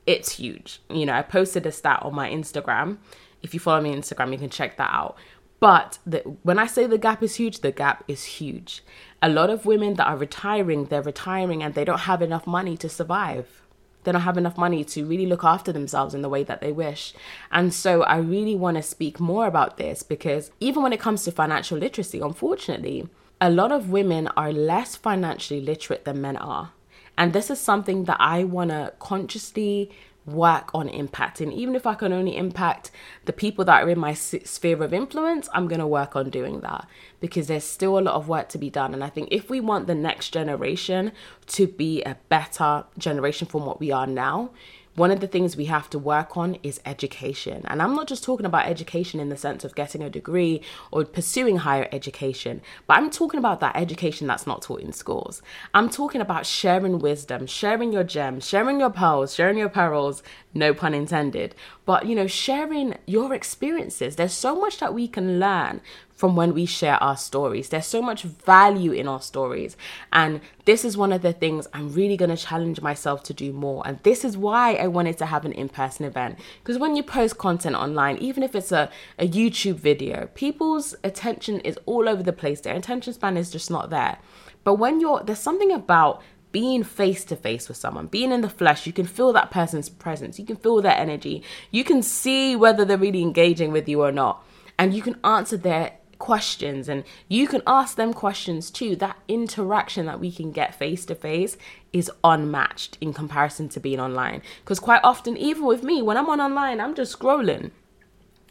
It's 0.06 0.34
huge. 0.34 0.82
You 0.90 1.06
know, 1.06 1.14
I 1.14 1.22
posted 1.22 1.66
a 1.66 1.72
stat 1.72 2.02
on 2.02 2.16
my 2.16 2.30
Instagram. 2.30 2.98
If 3.42 3.54
you 3.54 3.60
follow 3.60 3.82
me 3.82 3.92
on 3.92 4.02
Instagram, 4.02 4.32
you 4.32 4.40
can 4.40 4.50
check 4.50 4.78
that 4.78 4.90
out. 4.92 5.18
But 5.60 6.00
the, 6.06 6.20
when 6.44 6.58
I 6.58 6.68
say 6.68 6.88
the 6.88 6.98
gap 6.98 7.22
is 7.22 7.36
huge, 7.36 7.60
the 7.60 7.72
gap 7.72 8.04
is 8.08 8.24
huge. 8.24 8.84
A 9.22 9.30
lot 9.30 9.50
of 9.50 9.66
women 9.66 9.96
that 9.96 10.08
are 10.08 10.18
retiring, 10.18 10.86
they're 10.86 11.02
retiring 11.02 11.62
and 11.62 11.74
they 11.74 11.84
don't 11.84 12.02
have 12.02 12.22
enough 12.22 12.48
money 12.48 12.78
to 12.78 12.90
survive 12.90 13.62
they 14.10 14.14
don't 14.14 14.22
have 14.24 14.40
enough 14.40 14.58
money 14.58 14.84
to 14.84 15.06
really 15.06 15.28
look 15.28 15.44
after 15.44 15.72
themselves 15.72 16.16
in 16.16 16.24
the 16.24 16.30
way 16.30 16.44
that 16.44 16.62
they 16.62 16.72
wish. 16.72 17.14
And 17.52 17.72
so 17.72 18.02
I 18.02 18.18
really 18.18 18.56
want 18.56 18.78
to 18.78 18.82
speak 18.82 19.20
more 19.20 19.46
about 19.46 19.78
this 19.78 20.02
because 20.02 20.50
even 20.60 20.82
when 20.82 20.94
it 20.94 21.00
comes 21.00 21.24
to 21.24 21.32
financial 21.32 21.78
literacy, 21.78 22.20
unfortunately, 22.20 23.08
a 23.40 23.52
lot 23.52 23.72
of 23.72 23.92
women 23.92 24.28
are 24.36 24.52
less 24.52 24.96
financially 24.96 25.62
literate 25.62 26.06
than 26.06 26.22
men 26.22 26.38
are. 26.38 26.72
And 27.20 27.34
this 27.34 27.52
is 27.52 27.60
something 27.60 28.06
that 28.06 28.18
I 28.20 28.46
want 28.46 28.72
to 28.72 28.94
consciously 28.98 29.92
work 30.26 30.70
on 30.74 30.88
impacting. 30.90 31.52
Even 31.54 31.76
if 31.76 31.88
I 31.88 31.96
can 31.96 32.14
only 32.14 32.38
impact 32.38 32.92
the 33.26 33.34
people 33.34 33.66
that 33.66 33.84
are 33.84 33.90
in 33.90 34.00
my 34.00 34.14
sphere 34.14 34.84
of 34.84 34.94
influence, 34.94 35.50
I'm 35.54 35.68
going 35.68 35.80
to 35.80 35.88
work 35.88 36.16
on 36.16 36.30
doing 36.30 36.62
that 36.62 36.88
because 37.20 37.48
there's 37.48 37.64
still 37.64 37.98
a 37.98 38.02
lot 38.02 38.16
of 38.16 38.28
work 38.28 38.50
to 38.50 38.58
be 38.58 38.70
done. 38.70 38.94
And 38.94 39.04
I 39.04 39.10
think 39.10 39.30
if 39.32 39.50
we 39.50 39.60
want 39.60 39.88
the 39.88 39.96
next 39.96 40.30
generation 40.30 41.12
to 41.48 41.68
be 41.68 42.04
a 42.04 42.18
better 42.30 42.86
generation 42.98 43.48
from 43.48 43.66
what 43.66 43.80
we 43.80 43.92
are 43.92 44.08
now, 44.08 44.52
one 45.00 45.12
of 45.12 45.22
the 45.22 45.28
things 45.28 45.56
we 45.56 45.66
have 45.66 45.90
to 45.90 45.98
work 45.98 46.36
on 46.36 46.58
is 46.62 46.82
education. 46.86 47.64
And 47.70 47.82
I'm 47.82 47.96
not 47.96 48.08
just 48.08 48.22
talking 48.22 48.46
about 48.46 48.68
education 48.68 49.22
in 49.22 49.30
the 49.30 49.38
sense 49.38 49.64
of 49.64 49.74
getting 49.74 50.04
a 50.04 50.10
degree 50.10 50.62
or 50.92 51.06
pursuing 51.06 51.58
higher 51.58 51.88
education, 51.94 52.62
but 52.86 52.98
I'm 52.98 53.10
talking 53.10 53.38
about 53.38 53.62
that 53.62 53.78
education 53.78 54.28
that's 54.28 54.46
not 54.46 54.62
taught 54.62 54.82
in 54.82 54.92
schools. 54.92 55.42
I'm 55.74 55.90
talking 55.90 56.20
about 56.20 56.46
sharing 56.46 57.00
wisdom, 57.00 57.48
sharing 57.48 57.94
your 57.94 58.04
gems, 58.04 58.46
sharing 58.46 58.82
your 58.82 58.90
pearls, 58.90 59.34
sharing 59.34 59.58
your 59.58 59.70
perils, 59.70 60.22
no 60.54 60.74
pun 60.74 60.94
intended. 60.94 61.56
But, 61.86 62.06
you 62.06 62.14
know, 62.14 62.28
sharing 62.28 62.98
your 63.06 63.34
experiences. 63.34 64.18
There's 64.18 64.34
so 64.34 64.54
much 64.54 64.80
that 64.80 64.94
we 64.94 65.08
can 65.08 65.40
learn 65.40 65.80
from 66.20 66.36
when 66.36 66.54
we 66.54 66.66
share 66.66 67.02
our 67.02 67.16
stories. 67.16 67.70
There's 67.70 67.86
so 67.86 68.02
much 68.02 68.24
value 68.24 68.92
in 68.92 69.08
our 69.08 69.22
stories. 69.22 69.78
And 70.12 70.42
this 70.66 70.84
is 70.84 70.98
one 70.98 71.14
of 71.14 71.22
the 71.22 71.32
things 71.32 71.66
I'm 71.74 71.94
really 71.94 72.18
going 72.18 72.36
to 72.36 72.36
challenge 72.36 72.82
myself 72.82 73.24
to 73.24 73.34
do 73.34 73.54
more. 73.54 73.82
And 73.86 74.00
this 74.04 74.26
is 74.26 74.36
why 74.36 74.74
I 74.74 74.88
wanted 74.88 75.18
to 75.20 75.28
have 75.28 75.46
an 75.46 75.54
in 75.54 75.70
person 75.70 76.06
event. 76.06 76.38
Because 76.62 76.78
when 76.78 76.98
you 76.98 77.04
post 77.04 77.38
content 77.38 77.78
online, 77.78 78.18
even 78.18 78.44
if 78.44 78.54
it's 78.54 78.74
a, 78.74 78.92
a 79.18 79.30
YouTube 79.30 79.76
video, 79.76 80.28
people's 80.36 80.94
attention 81.06 81.62
is 81.62 81.80
all 81.86 82.10
over 82.10 82.22
the 82.22 82.34
place. 82.34 82.60
Their 82.60 82.76
attention 82.76 83.14
span 83.14 83.38
is 83.38 83.50
just 83.50 83.72
not 83.72 83.90
there. 83.90 84.18
But 84.66 84.74
when 84.74 85.00
you're, 85.00 85.24
there's 85.24 85.40
something 85.40 85.72
about 85.72 86.22
being 86.52 86.84
face 86.84 87.24
to 87.24 87.38
face 87.38 87.70
with 87.70 87.78
someone, 87.78 88.08
being 88.08 88.34
in 88.34 88.42
the 88.42 88.50
flesh, 88.50 88.86
you 88.86 88.92
can 88.92 89.06
feel 89.06 89.32
that 89.32 89.52
person's 89.52 89.88
presence, 89.88 90.38
you 90.38 90.46
can 90.46 90.58
feel 90.58 90.82
their 90.82 90.98
energy, 90.98 91.44
you 91.72 91.86
can 91.86 92.04
see 92.04 92.58
whether 92.58 92.84
they're 92.84 92.98
really 92.98 93.22
engaging 93.22 93.72
with 93.72 93.88
you 93.88 94.02
or 94.02 94.12
not, 94.12 94.44
and 94.78 94.94
you 94.94 95.02
can 95.02 95.18
answer 95.24 95.56
their 95.56 95.99
questions 96.20 96.88
and 96.88 97.04
you 97.28 97.48
can 97.48 97.64
ask 97.66 97.96
them 97.96 98.14
questions 98.14 98.70
too. 98.70 98.96
That 98.96 99.18
interaction 99.28 100.06
that 100.06 100.20
we 100.20 100.32
can 100.32 100.52
get 100.52 100.76
face 100.76 101.06
to 101.06 101.16
face 101.16 101.58
is 101.92 102.12
unmatched 102.24 102.98
in 103.02 103.14
comparison 103.14 103.70
to 103.70 103.80
being 103.80 104.00
online. 104.00 104.42
Because 104.64 104.80
quite 104.80 105.02
often, 105.04 105.36
even 105.38 105.66
with 105.66 105.82
me, 105.82 106.02
when 106.02 106.18
I'm 106.18 106.30
on 106.30 106.40
online, 106.40 106.80
I'm 106.80 106.94
just 106.94 107.18
scrolling. 107.18 107.72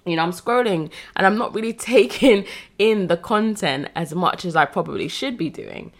You 0.04 0.16
know, 0.16 0.22
I'm 0.22 0.32
scrolling 0.32 0.90
and 1.14 1.26
I'm 1.26 1.38
not 1.38 1.54
really 1.54 1.72
taking 1.92 2.44
in 2.78 3.06
the 3.06 3.16
content 3.16 3.90
as 3.94 4.14
much 4.14 4.44
as 4.44 4.56
I 4.56 4.64
probably 4.64 5.06
should 5.06 5.36
be 5.36 5.50
doing. 5.50 5.92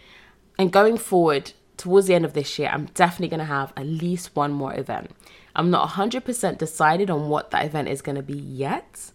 And 0.59 0.73
going 0.73 0.99
forward, 0.99 1.53
towards 1.77 2.09
the 2.09 2.15
end 2.15 2.25
of 2.25 2.33
this 2.33 2.59
year, 2.59 2.71
I'm 2.73 2.87
definitely 2.87 3.29
going 3.29 3.39
to 3.39 3.45
have 3.45 3.73
at 3.77 3.87
least 3.87 4.35
one 4.35 4.53
more 4.53 4.75
event. 4.75 5.13
I'm 5.55 5.71
not 5.71 5.91
100% 5.91 6.59
decided 6.59 7.11
on 7.11 7.29
what 7.29 7.51
that 7.51 7.65
event 7.65 7.89
is 7.89 8.03
going 8.03 8.17
to 8.17 8.23
be 8.23 8.37
yet, 8.37 9.13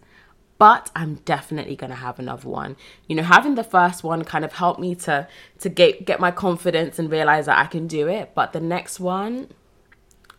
but 0.63 0.91
I'm 0.95 1.15
definitely 1.25 1.75
going 1.75 1.89
to 1.89 1.97
have 1.97 2.19
another 2.19 2.47
one. 2.47 2.77
You 3.09 3.17
know, 3.17 3.23
having 3.23 3.55
the 3.55 3.65
first 3.65 4.01
one 4.01 4.23
kind 4.23 4.45
of 4.45 4.53
helped 4.53 4.79
me 4.79 4.95
to 4.95 5.27
to 5.59 5.67
get 5.67 6.05
get 6.05 6.21
my 6.21 6.31
confidence 6.31 6.97
and 6.97 7.11
realize 7.11 7.47
that 7.47 7.57
I 7.57 7.65
can 7.65 7.85
do 7.85 8.07
it, 8.07 8.31
but 8.33 8.53
the 8.53 8.61
next 8.61 8.97
one 8.97 9.49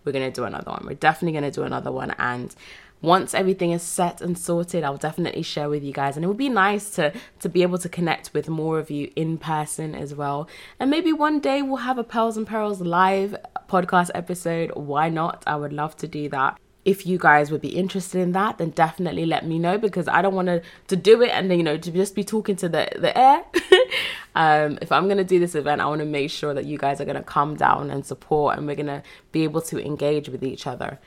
we're 0.02 0.12
going 0.12 0.32
to 0.32 0.34
do 0.34 0.44
another 0.44 0.70
one. 0.70 0.84
We're 0.86 0.94
definitely 0.94 1.38
going 1.38 1.50
to 1.52 1.60
do 1.60 1.62
another 1.64 1.92
one 1.92 2.12
and 2.18 2.56
once 3.02 3.34
everything 3.34 3.72
is 3.72 3.82
set 3.82 4.22
and 4.22 4.38
sorted, 4.38 4.82
I'll 4.82 4.96
definitely 4.96 5.42
share 5.42 5.68
with 5.68 5.84
you 5.84 5.92
guys. 5.92 6.16
And 6.16 6.24
it 6.24 6.28
would 6.28 6.38
be 6.38 6.48
nice 6.48 6.88
to 6.92 7.12
to 7.40 7.50
be 7.50 7.60
able 7.60 7.76
to 7.76 7.90
connect 7.90 8.32
with 8.32 8.48
more 8.48 8.78
of 8.78 8.90
you 8.90 9.12
in 9.14 9.36
person 9.36 9.94
as 9.94 10.14
well. 10.14 10.48
And 10.80 10.90
maybe 10.90 11.12
one 11.12 11.38
day 11.38 11.60
we'll 11.60 11.88
have 11.90 11.98
a 11.98 12.04
Pearls 12.14 12.38
and 12.38 12.46
Perils 12.46 12.80
live 12.80 13.36
podcast 13.68 14.10
episode. 14.14 14.72
Why 14.74 15.10
not? 15.10 15.44
I 15.46 15.56
would 15.56 15.74
love 15.74 15.98
to 15.98 16.08
do 16.08 16.30
that 16.30 16.58
if 16.84 17.06
you 17.06 17.18
guys 17.18 17.50
would 17.50 17.62
be 17.62 17.68
interested 17.68 18.20
in 18.20 18.32
that, 18.32 18.58
then 18.58 18.70
definitely 18.70 19.24
let 19.24 19.46
me 19.46 19.58
know 19.58 19.78
because 19.78 20.06
I 20.06 20.20
don't 20.20 20.34
want 20.34 20.48
to 20.48 20.62
to 20.88 20.96
do 20.96 21.22
it 21.22 21.30
and 21.30 21.50
then 21.50 21.58
you 21.58 21.64
know 21.64 21.76
to 21.78 21.90
just 21.90 22.14
be 22.14 22.24
talking 22.24 22.56
to 22.56 22.68
the 22.68 22.88
the 22.96 23.16
air. 23.16 23.44
um, 24.34 24.78
if 24.82 24.92
I'm 24.92 25.08
gonna 25.08 25.24
do 25.24 25.38
this 25.38 25.54
event, 25.54 25.80
I 25.80 25.86
want 25.86 26.00
to 26.00 26.06
make 26.06 26.30
sure 26.30 26.52
that 26.52 26.66
you 26.66 26.76
guys 26.76 27.00
are 27.00 27.04
gonna 27.04 27.22
come 27.22 27.56
down 27.56 27.90
and 27.90 28.04
support, 28.04 28.58
and 28.58 28.66
we're 28.66 28.76
gonna 28.76 29.02
be 29.32 29.44
able 29.44 29.62
to 29.62 29.84
engage 29.84 30.28
with 30.28 30.42
each 30.42 30.66
other. 30.66 30.98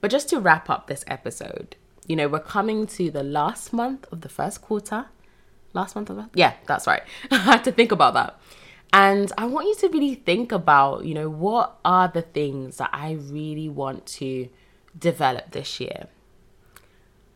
But 0.00 0.10
just 0.10 0.28
to 0.28 0.40
wrap 0.40 0.70
up 0.70 0.86
this 0.86 1.04
episode, 1.08 1.76
you 2.06 2.14
know 2.14 2.28
we're 2.28 2.38
coming 2.38 2.86
to 2.88 3.10
the 3.10 3.24
last 3.24 3.72
month 3.72 4.06
of 4.12 4.20
the 4.20 4.28
first 4.28 4.62
quarter. 4.62 5.06
Last 5.72 5.96
month 5.96 6.10
of 6.10 6.16
the 6.16 6.30
yeah, 6.34 6.54
that's 6.66 6.86
right. 6.86 7.02
I 7.32 7.38
had 7.38 7.64
to 7.64 7.72
think 7.72 7.90
about 7.90 8.14
that. 8.14 8.38
And 8.92 9.32
I 9.36 9.46
want 9.46 9.66
you 9.66 9.74
to 9.74 9.88
really 9.88 10.14
think 10.14 10.52
about, 10.52 11.04
you 11.04 11.14
know, 11.14 11.28
what 11.28 11.80
are 11.84 12.06
the 12.06 12.22
things 12.22 12.76
that 12.76 12.90
I 12.92 13.14
really 13.14 13.68
want 13.68 14.06
to 14.06 14.48
develop 14.98 15.52
this 15.52 15.80
year? 15.80 16.08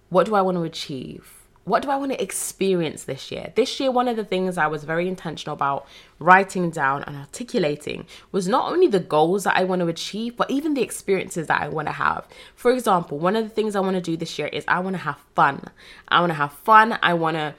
What 0.09 0.27
do 0.27 0.35
I 0.35 0.43
want 0.43 0.57
to 0.57 0.63
achieve? 0.63 1.35
What 1.65 1.83
do 1.83 1.91
I 1.91 1.97
want 1.97 2.13
to 2.13 2.23
experience 2.23 3.05
this 3.05 3.31
year? 3.31 3.53
This 3.55 3.79
year, 3.79 3.91
one 3.91 4.09
of 4.09 4.17
the 4.17 4.25
things 4.25 4.57
I 4.57 4.69
was 4.69 4.85
very 4.85 5.07
intentional 5.07 5.53
about 5.53 5.87
writing 6.19 6.71
down 6.71 7.05
and 7.05 7.15
articulating 7.15 8.07
was 8.33 8.49
not 8.49 8.73
only 8.73 8.87
the 8.87 9.01
goals 9.01 9.45
that 9.45 9.55
I 9.55 9.65
want 9.65 9.81
to 9.81 9.89
achieve, 9.89 10.35
but 10.35 10.51
even 10.51 10.73
the 10.73 10.81
experiences 10.81 11.49
that 11.49 11.61
I 11.61 11.69
want 11.69 11.89
to 11.89 11.93
have. 11.93 12.27
For 12.55 12.73
example, 12.73 13.19
one 13.19 13.37
of 13.37 13.45
the 13.45 13.51
things 13.51 13.77
I 13.77 13.81
want 13.81 13.97
to 13.97 14.01
do 14.01 14.17
this 14.17 14.39
year 14.39 14.49
is 14.49 14.65
I 14.67 14.79
want 14.79 14.95
to 14.95 15.03
have 15.03 15.19
fun. 15.35 15.63
I 16.09 16.21
want 16.21 16.31
to 16.31 16.37
have 16.37 16.55
fun. 16.55 16.99
I 17.03 17.13
want 17.13 17.37
to 17.37 17.55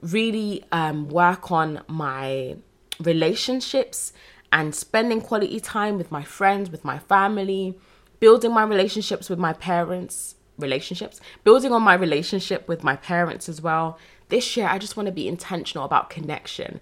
really 0.00 0.64
um, 0.72 1.08
work 1.08 1.52
on 1.52 1.82
my 1.86 2.56
relationships 2.98 4.12
and 4.52 4.74
spending 4.74 5.20
quality 5.20 5.60
time 5.60 5.98
with 5.98 6.10
my 6.10 6.24
friends, 6.24 6.68
with 6.68 6.84
my 6.84 6.98
family 6.98 7.78
building 8.22 8.54
my 8.54 8.62
relationships 8.62 9.28
with 9.28 9.38
my 9.40 9.52
parents, 9.52 10.36
relationships, 10.56 11.20
building 11.42 11.72
on 11.72 11.82
my 11.82 11.92
relationship 11.92 12.68
with 12.68 12.84
my 12.84 12.94
parents 12.94 13.48
as 13.48 13.60
well. 13.60 13.98
This 14.28 14.56
year, 14.56 14.68
I 14.68 14.78
just 14.78 14.96
want 14.96 15.08
to 15.08 15.12
be 15.12 15.26
intentional 15.26 15.84
about 15.84 16.08
connection. 16.08 16.78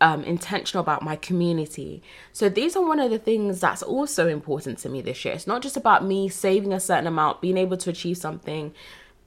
Um, 0.00 0.24
intentional 0.24 0.80
about 0.80 1.02
my 1.02 1.16
community. 1.16 2.02
So 2.32 2.48
these 2.48 2.74
are 2.74 2.82
one 2.82 2.98
of 2.98 3.10
the 3.10 3.18
things 3.18 3.60
that's 3.60 3.82
also 3.82 4.26
important 4.26 4.78
to 4.78 4.88
me 4.88 5.02
this 5.02 5.22
year. 5.22 5.34
It's 5.34 5.46
not 5.46 5.60
just 5.60 5.76
about 5.76 6.02
me 6.02 6.30
saving 6.30 6.72
a 6.72 6.80
certain 6.80 7.06
amount, 7.06 7.42
being 7.42 7.58
able 7.58 7.76
to 7.76 7.90
achieve 7.90 8.16
something, 8.16 8.72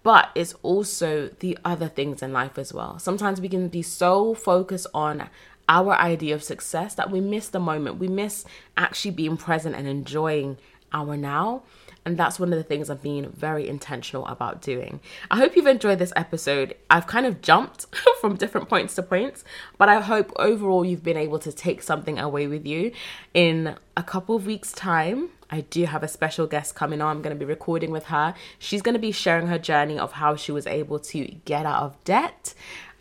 but 0.02 0.32
it's 0.34 0.56
also 0.64 1.28
the 1.42 1.60
other 1.64 1.88
things 1.88 2.24
in 2.24 2.34
life 2.34 2.58
as 2.58 2.74
well. 2.74 2.98
Sometimes 2.98 3.40
we 3.40 3.50
can 3.50 3.68
be 3.68 3.84
so 3.84 4.34
focused 4.34 4.88
on 4.96 5.30
our 5.70 5.94
idea 5.94 6.34
of 6.34 6.44
success 6.44 6.96
that 6.96 7.12
we 7.12 7.22
miss 7.22 7.50
the 7.50 7.60
moment. 7.60 8.00
We 8.00 8.08
miss 8.08 8.44
actually 8.76 9.12
being 9.12 9.38
present 9.38 9.76
and 9.76 9.88
enjoying 9.88 10.58
our 10.94 11.18
now. 11.18 11.64
And 12.06 12.18
that's 12.18 12.40
one 12.40 12.52
of 12.52 12.58
the 12.58 12.64
things 12.64 12.90
I've 12.90 13.02
been 13.02 13.30
very 13.30 13.68
intentional 13.68 14.26
about 14.26 14.62
doing. 14.62 15.00
I 15.32 15.38
hope 15.38 15.56
you've 15.56 15.68
enjoyed 15.68 16.00
this 16.00 16.12
episode. 16.16 16.76
I've 16.90 17.08
kind 17.08 17.26
of 17.26 17.42
jumped 17.42 17.86
from 18.22 18.36
different 18.36 18.68
points 18.68 18.96
to 18.96 19.04
points, 19.04 19.44
but 19.78 19.88
I 19.88 20.02
hope 20.02 20.34
overall 20.36 20.84
you've 20.84 21.04
been 21.04 21.18
able 21.18 21.40
to 21.40 21.52
take 21.52 21.82
something 21.82 22.20
away 22.20 22.48
with 22.48 22.66
you. 22.66 22.92
In 23.34 23.78
a 23.96 24.04
couple 24.04 24.36
of 24.36 24.46
weeks' 24.46 24.74
time, 24.74 25.30
I 25.50 25.62
do 25.62 25.86
have 25.86 26.04
a 26.04 26.08
special 26.08 26.46
guest 26.46 26.76
coming 26.76 27.02
on. 27.02 27.18
I'm 27.18 27.22
going 27.22 27.36
to 27.36 27.40
be 27.40 27.46
recording 27.46 27.92
with 27.92 28.06
her. 28.06 28.34
She's 28.60 28.82
going 28.82 28.96
to 28.96 29.00
be 29.00 29.12
sharing 29.12 29.48
her 29.48 29.60
journey 29.60 29.98
of 29.98 30.14
how 30.14 30.36
she 30.36 30.52
was 30.52 30.68
able 30.68 31.00
to 31.00 31.26
get 31.46 31.66
out 31.66 31.84
of 31.84 32.04
debt. 32.04 32.54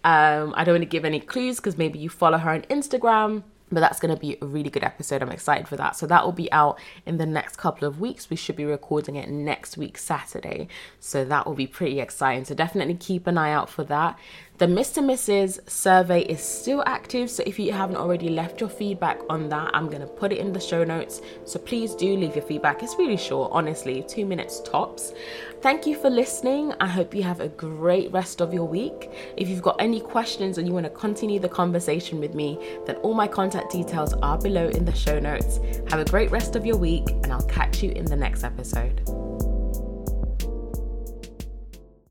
Um, 0.05 0.53
I 0.57 0.65
don't 0.65 0.75
want 0.75 0.83
to 0.83 0.89
give 0.89 1.05
any 1.05 1.21
clues 1.21 1.57
because 1.57 1.79
maybe 1.79 1.99
you 1.99 2.09
follow 2.09 2.39
her 2.39 2.51
on 2.51 2.63
Instagram 2.63 3.45
but 3.73 3.81
that's 3.81 3.99
going 3.99 4.15
to 4.15 4.21
be 4.21 4.37
a 4.41 4.47
really 4.47 4.71
good 4.71 4.85
episode. 4.85 5.23
I'm 5.23 5.31
excited 5.31 5.67
for 5.67 5.77
that. 5.77 5.97
So 5.97 6.07
that 6.07 6.25
will 6.25 6.33
be 6.33 6.53
out 6.53 6.79
in 7.07 7.17
the 7.17 7.27
next 7.27 7.57
couple 7.57 7.89
of 7.89 8.01
weeks. 8.01 8.29
We 8.29 8.37
should 8.37 8.57
be 8.57 8.65
recording 8.65 9.17
it 9.17 9.29
next 9.29 9.77
week, 9.77 9.97
Saturday. 9.97 10.69
So 11.01 11.25
that 11.25 11.47
will 11.47 11.55
be 11.55 11.67
pretty 11.67 11.99
exciting. 11.99 12.45
So 12.45 12.55
definitely 12.55 12.95
keep 12.95 13.27
an 13.27 13.39
eye 13.39 13.53
out 13.53 13.71
for 13.71 13.85
that. 13.85 14.19
The 14.63 14.69
Miss 14.69 14.93
to 14.93 15.01
Mrs. 15.01 15.69
survey 15.69 16.21
is 16.23 16.41
still 16.41 16.85
active, 16.87 17.29
so 17.29 17.43
if 17.45 17.59
you 17.59 17.73
haven't 17.73 17.97
already 17.97 18.29
left 18.29 18.61
your 18.61 18.71
feedback 18.71 19.19
on 19.29 19.49
that, 19.49 19.73
I'm 19.75 19.89
going 19.89 20.03
to 20.03 20.07
put 20.07 20.31
it 20.31 20.39
in 20.39 20.53
the 20.53 20.61
show 20.61 20.85
notes. 20.85 21.21
So 21.47 21.59
please 21.59 21.97
do 21.97 22.17
leave 22.17 22.37
your 22.37 22.45
feedback. 22.45 22.81
It's 22.81 22.95
really 22.97 23.17
short, 23.17 23.51
honestly, 23.53 24.05
two 24.07 24.25
minutes 24.25 24.61
tops. 24.61 25.15
Thank 25.63 25.85
you 25.85 25.97
for 25.97 26.09
listening. 26.09 26.75
I 26.79 26.87
hope 26.87 27.13
you 27.13 27.25
have 27.25 27.41
a 27.41 27.49
great 27.49 28.13
rest 28.13 28.41
of 28.41 28.55
your 28.55 28.69
week. 28.69 29.11
If 29.37 29.49
you've 29.49 29.63
got 29.63 29.83
any 29.83 29.99
questions 29.99 30.59
and 30.59 30.69
you 30.69 30.73
want 30.73 30.87
to 30.87 30.91
continue 30.91 31.41
the 31.41 31.49
conversation 31.49 32.21
with 32.21 32.37
me, 32.37 32.57
then 32.87 32.95
all 32.99 33.15
my 33.15 33.27
contact 33.27 33.73
details 33.73 34.15
are 34.23 34.39
below 34.39 34.69
in 34.69 34.85
the 34.85 34.95
show 34.95 35.19
notes. 35.19 35.59
Have 35.89 35.99
a 35.99 36.05
great 36.05 36.31
rest 36.31 36.55
of 36.55 36.65
your 36.65 36.77
week, 36.77 37.11
and 37.11 37.33
I'll 37.33 37.49
catch 37.49 37.83
you 37.83 37.91
in 37.91 38.05
the 38.05 38.15
next 38.15 38.45
episode. 38.45 39.32